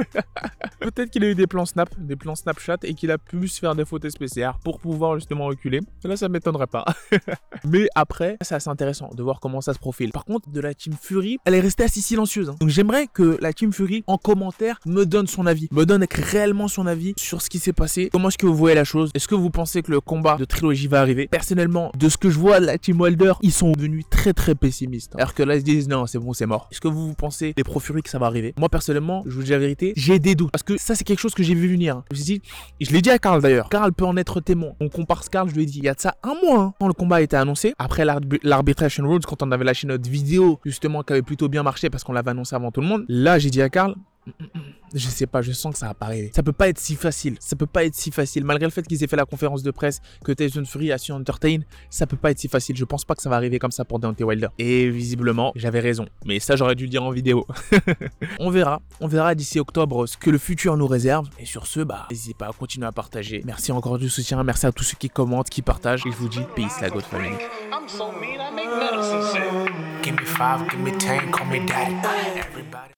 peut-être 0.81 1.11
qu'il 1.11 1.23
a 1.23 1.29
eu 1.29 1.35
des 1.37 1.47
plans 1.47 1.67
Snap, 1.67 1.91
des 1.99 2.17
plans 2.17 2.35
Snapchat 2.35 2.79
et 2.83 2.95
qu'il 2.95 3.11
a 3.11 3.19
pu 3.19 3.47
se 3.47 3.61
faire 3.61 3.75
des 3.77 3.85
fautes 3.85 4.07
PCR 4.19 4.53
pour 4.65 4.81
pouvoir 4.81 5.15
justement 5.17 5.47
reculer. 5.47 5.81
Là 6.05 6.17
ça 6.17 6.29
m'étonnerait 6.29 6.67
pas. 6.67 6.85
Mais 7.65 7.89
après, 7.95 8.37
c'est 8.41 8.55
assez 8.55 8.71
intéressant 8.71 9.11
de 9.15 9.23
voir 9.23 9.41
comment 9.41 9.61
ça 9.61 9.75
se 9.75 9.79
profile. 9.79 10.13
Par 10.13 10.25
contre, 10.25 10.51
de 10.51 10.61
la 10.61 10.75
Team 10.75 10.95
Fury, 11.01 11.39
elle 11.45 11.55
est 11.55 11.61
restée 11.61 11.85
assez 11.85 12.01
silencieuse. 12.01 12.49
hein. 12.49 12.56
Donc 12.61 12.69
j'aimerais 12.69 13.07
que 13.13 13.39
la 13.41 13.53
Team 13.53 13.73
Fury, 13.73 14.05
en 14.07 14.19
commentaire, 14.19 14.79
me 14.87 15.05
donne 15.05 15.27
son 15.27 15.47
avis. 15.47 15.69
Me 15.73 15.85
donne 15.85 16.05
réellement 16.13 16.69
son 16.69 16.87
avis 16.87 17.15
sur 17.19 17.43
ce 17.43 17.51
qui 17.51 17.59
s'est 17.59 17.73
passé. 17.73 18.09
Comment 18.13 18.29
est-ce 18.29 18.39
que 18.39 18.47
vous 18.47 18.55
voyez 18.57 18.75
la 18.75 18.85
chose? 18.85 19.11
Est-ce 19.15 19.29
que 19.29 19.35
vous 19.35 19.51
pensez 19.51 19.83
que 19.83 19.91
le 19.91 20.01
combat 20.01 20.37
de 20.37 20.45
trilogie 20.45 20.87
va 20.87 21.01
arriver? 21.01 21.29
Personnellement, 21.29 21.91
de 21.99 22.09
ce 22.09 22.17
que 22.17 22.31
je 22.31 22.39
vois 22.39 22.61
la 22.61 22.79
Team 22.79 23.01
Wilder, 23.01 23.35
ils 23.43 23.53
sont 23.53 23.73
devenus 23.73 24.05
très 24.11 24.33
très 24.33 24.55
pessimistes. 24.55 25.13
Alors 25.17 25.35
que 25.35 25.43
là, 25.43 25.57
ils 25.57 25.61
se 25.61 25.65
disent 25.65 25.89
non, 25.89 26.07
c'est 26.07 26.19
bon, 26.19 26.33
c'est 26.33 26.47
mort. 26.47 26.69
Est-ce 26.73 26.81
que 26.81 26.89
vous, 26.89 27.09
vous 27.09 27.15
pensez, 27.15 27.55
les 27.57 27.65
pro 27.65 27.81
Fury, 27.81 28.03
que 28.03 28.11
ça 28.11 28.19
va 28.19 28.27
arriver? 28.27 28.55
Moi, 28.59 28.69
personnellement, 28.69 29.23
je 29.27 29.35
vous 29.35 29.43
dis 29.43 29.51
la 29.51 29.59
vérité, 29.59 29.93
j'ai 29.97 30.19
des 30.19 30.35
doutes. 30.35 30.51
Parce 30.53 30.63
que 30.63 30.77
ça, 30.79 30.95
c'est 30.95 31.05
quelque 31.05 31.21
chose 31.21 31.35
que 31.35 31.43
j'ai 31.43 31.55
vu 31.55 31.69
venir. 31.69 32.03
Je 32.13 32.37
je 32.81 32.91
l'ai 32.93 33.03
dit 33.03 33.11
à 33.11 33.19
Karl 33.19 33.41
d'ailleurs. 33.43 33.69
Karl 33.69 33.93
peut 33.93 34.05
en 34.05 34.17
être 34.17 34.41
témoin. 34.41 34.71
On 34.81 34.89
compare 34.89 35.23
Karl, 35.31 35.49
je 35.49 35.55
lui 35.55 35.63
ai 35.63 35.67
dit, 35.67 35.79
il 35.79 35.85
y 35.85 35.89
a 35.89 35.95
de 35.95 36.01
ça 36.01 36.15
un 36.23 36.35
mois 36.43 36.61
hein, 36.61 36.75
quand 36.79 36.87
le 36.87 36.93
combat 36.93 37.17
a 37.17 37.21
été 37.21 37.37
annoncé. 37.37 37.75
Après 37.79 38.05
l'arbi- 38.05 38.39
l'arbitration 38.43 39.09
rules, 39.09 39.25
quand 39.27 39.43
on 39.43 39.51
avait 39.53 39.65
lâché 39.65 39.87
notre 39.87 40.09
vidéo, 40.09 40.61
justement, 40.65 41.03
qui 41.03 41.13
avait 41.13 41.23
plutôt 41.23 41.49
bien 41.49 41.63
marché 41.63 41.91
parce 41.91 42.05
qu'on 42.05 42.13
l'avait 42.13 42.31
annoncé 42.31 42.46
avant 42.53 42.71
tout 42.71 42.81
le 42.81 42.87
monde. 42.87 43.05
Là, 43.09 43.39
j'ai 43.39 43.51
dit 43.51 43.63
à 43.63 43.69
Karl, 43.69 43.95
je 44.95 45.09
sais 45.09 45.27
pas, 45.27 45.43
je 45.43 45.53
sens 45.53 45.73
que 45.73 45.79
ça 45.79 45.89
va 45.89 45.95
pas 45.95 46.07
arriver. 46.07 46.31
Ça 46.35 46.43
peut 46.43 46.53
pas 46.53 46.69
être 46.69 46.79
si 46.79 46.95
facile. 46.97 47.37
Ça 47.41 47.57
peut 47.57 47.67
pas 47.67 47.85
être 47.85 47.95
si 47.95 48.11
facile. 48.11 48.45
Malgré 48.45 48.67
le 48.67 48.71
fait 48.71 48.83
qu'ils 48.83 49.03
aient 49.03 49.07
fait 49.07 49.17
la 49.17 49.25
conférence 49.25 49.63
de 49.63 49.71
presse, 49.71 50.01
que 50.25 50.33
Tyson 50.33 50.65
Fury 50.65 50.93
a 50.93 50.99
su 50.99 51.13
entertain, 51.13 51.59
ça 51.91 52.07
peut 52.07 52.17
pas 52.17 52.31
être 52.31 52.39
si 52.39 52.49
facile. 52.49 52.77
Je 52.77 52.85
pense 52.85 53.05
pas 53.05 53.15
que 53.15 53.23
ça 53.23 53.31
va 53.31 53.37
arriver 53.37 53.59
comme 53.59 53.73
ça 53.73 53.85
pour 53.85 53.99
Deontay 53.99 54.25
Wilder. 54.25 54.49
Et 54.59 54.89
visiblement, 54.91 55.53
j'avais 55.55 55.81
raison. 55.81 56.07
Mais 56.25 56.41
ça, 56.41 56.57
j'aurais 56.57 56.75
dû 56.75 56.85
le 56.85 56.91
dire 56.91 57.03
en 57.03 57.11
vidéo. 57.11 57.47
on 58.41 58.51
verra. 58.51 58.81
On 59.01 59.07
verra 59.07 59.35
d'ici 59.35 59.61
octobre 59.61 60.07
ce 60.07 60.17
que 60.17 60.31
le 60.31 60.39
futur 60.39 60.77
nous 60.77 60.87
réserve. 60.87 61.29
Et 61.39 61.47
sur 61.47 61.67
ce, 61.67 61.81
bah, 61.81 62.07
n'hésitez 62.11 62.35
pas 62.35 62.49
à 62.49 62.53
continuer 62.53 62.87
à 62.87 62.93
partager. 62.93 63.43
Merci 63.45 63.73
encore 63.73 63.99
du 63.99 64.09
soutien. 64.09 64.43
Merci 64.43 64.67
à 64.67 64.73
tous 64.73 64.85
ceux 64.85 64.97
qui 64.97 65.11
commentent, 65.11 65.51
qui 65.51 65.63
partagent. 65.63 66.07
Et 66.07 66.11
je 66.11 66.17
vous 66.17 66.29
dis, 66.29 66.41
peace, 66.55 66.81
la 66.81 66.91
God 66.91 67.03
Family. 67.03 67.37
I'm 67.73 67.89
so 67.89 68.13
mean, 68.13 68.41
I 68.41 68.51
make 68.55 68.69
medicine 68.69 69.23
sick. 69.23 70.03
Give 70.03 70.15
me 70.15 70.25
five, 70.25 70.69
give 70.71 70.81
me 70.81 70.93
ten, 70.99 71.31
call 71.33 71.47
me 71.47 71.67
daddy. 71.67 71.97
Everybody. 72.39 72.95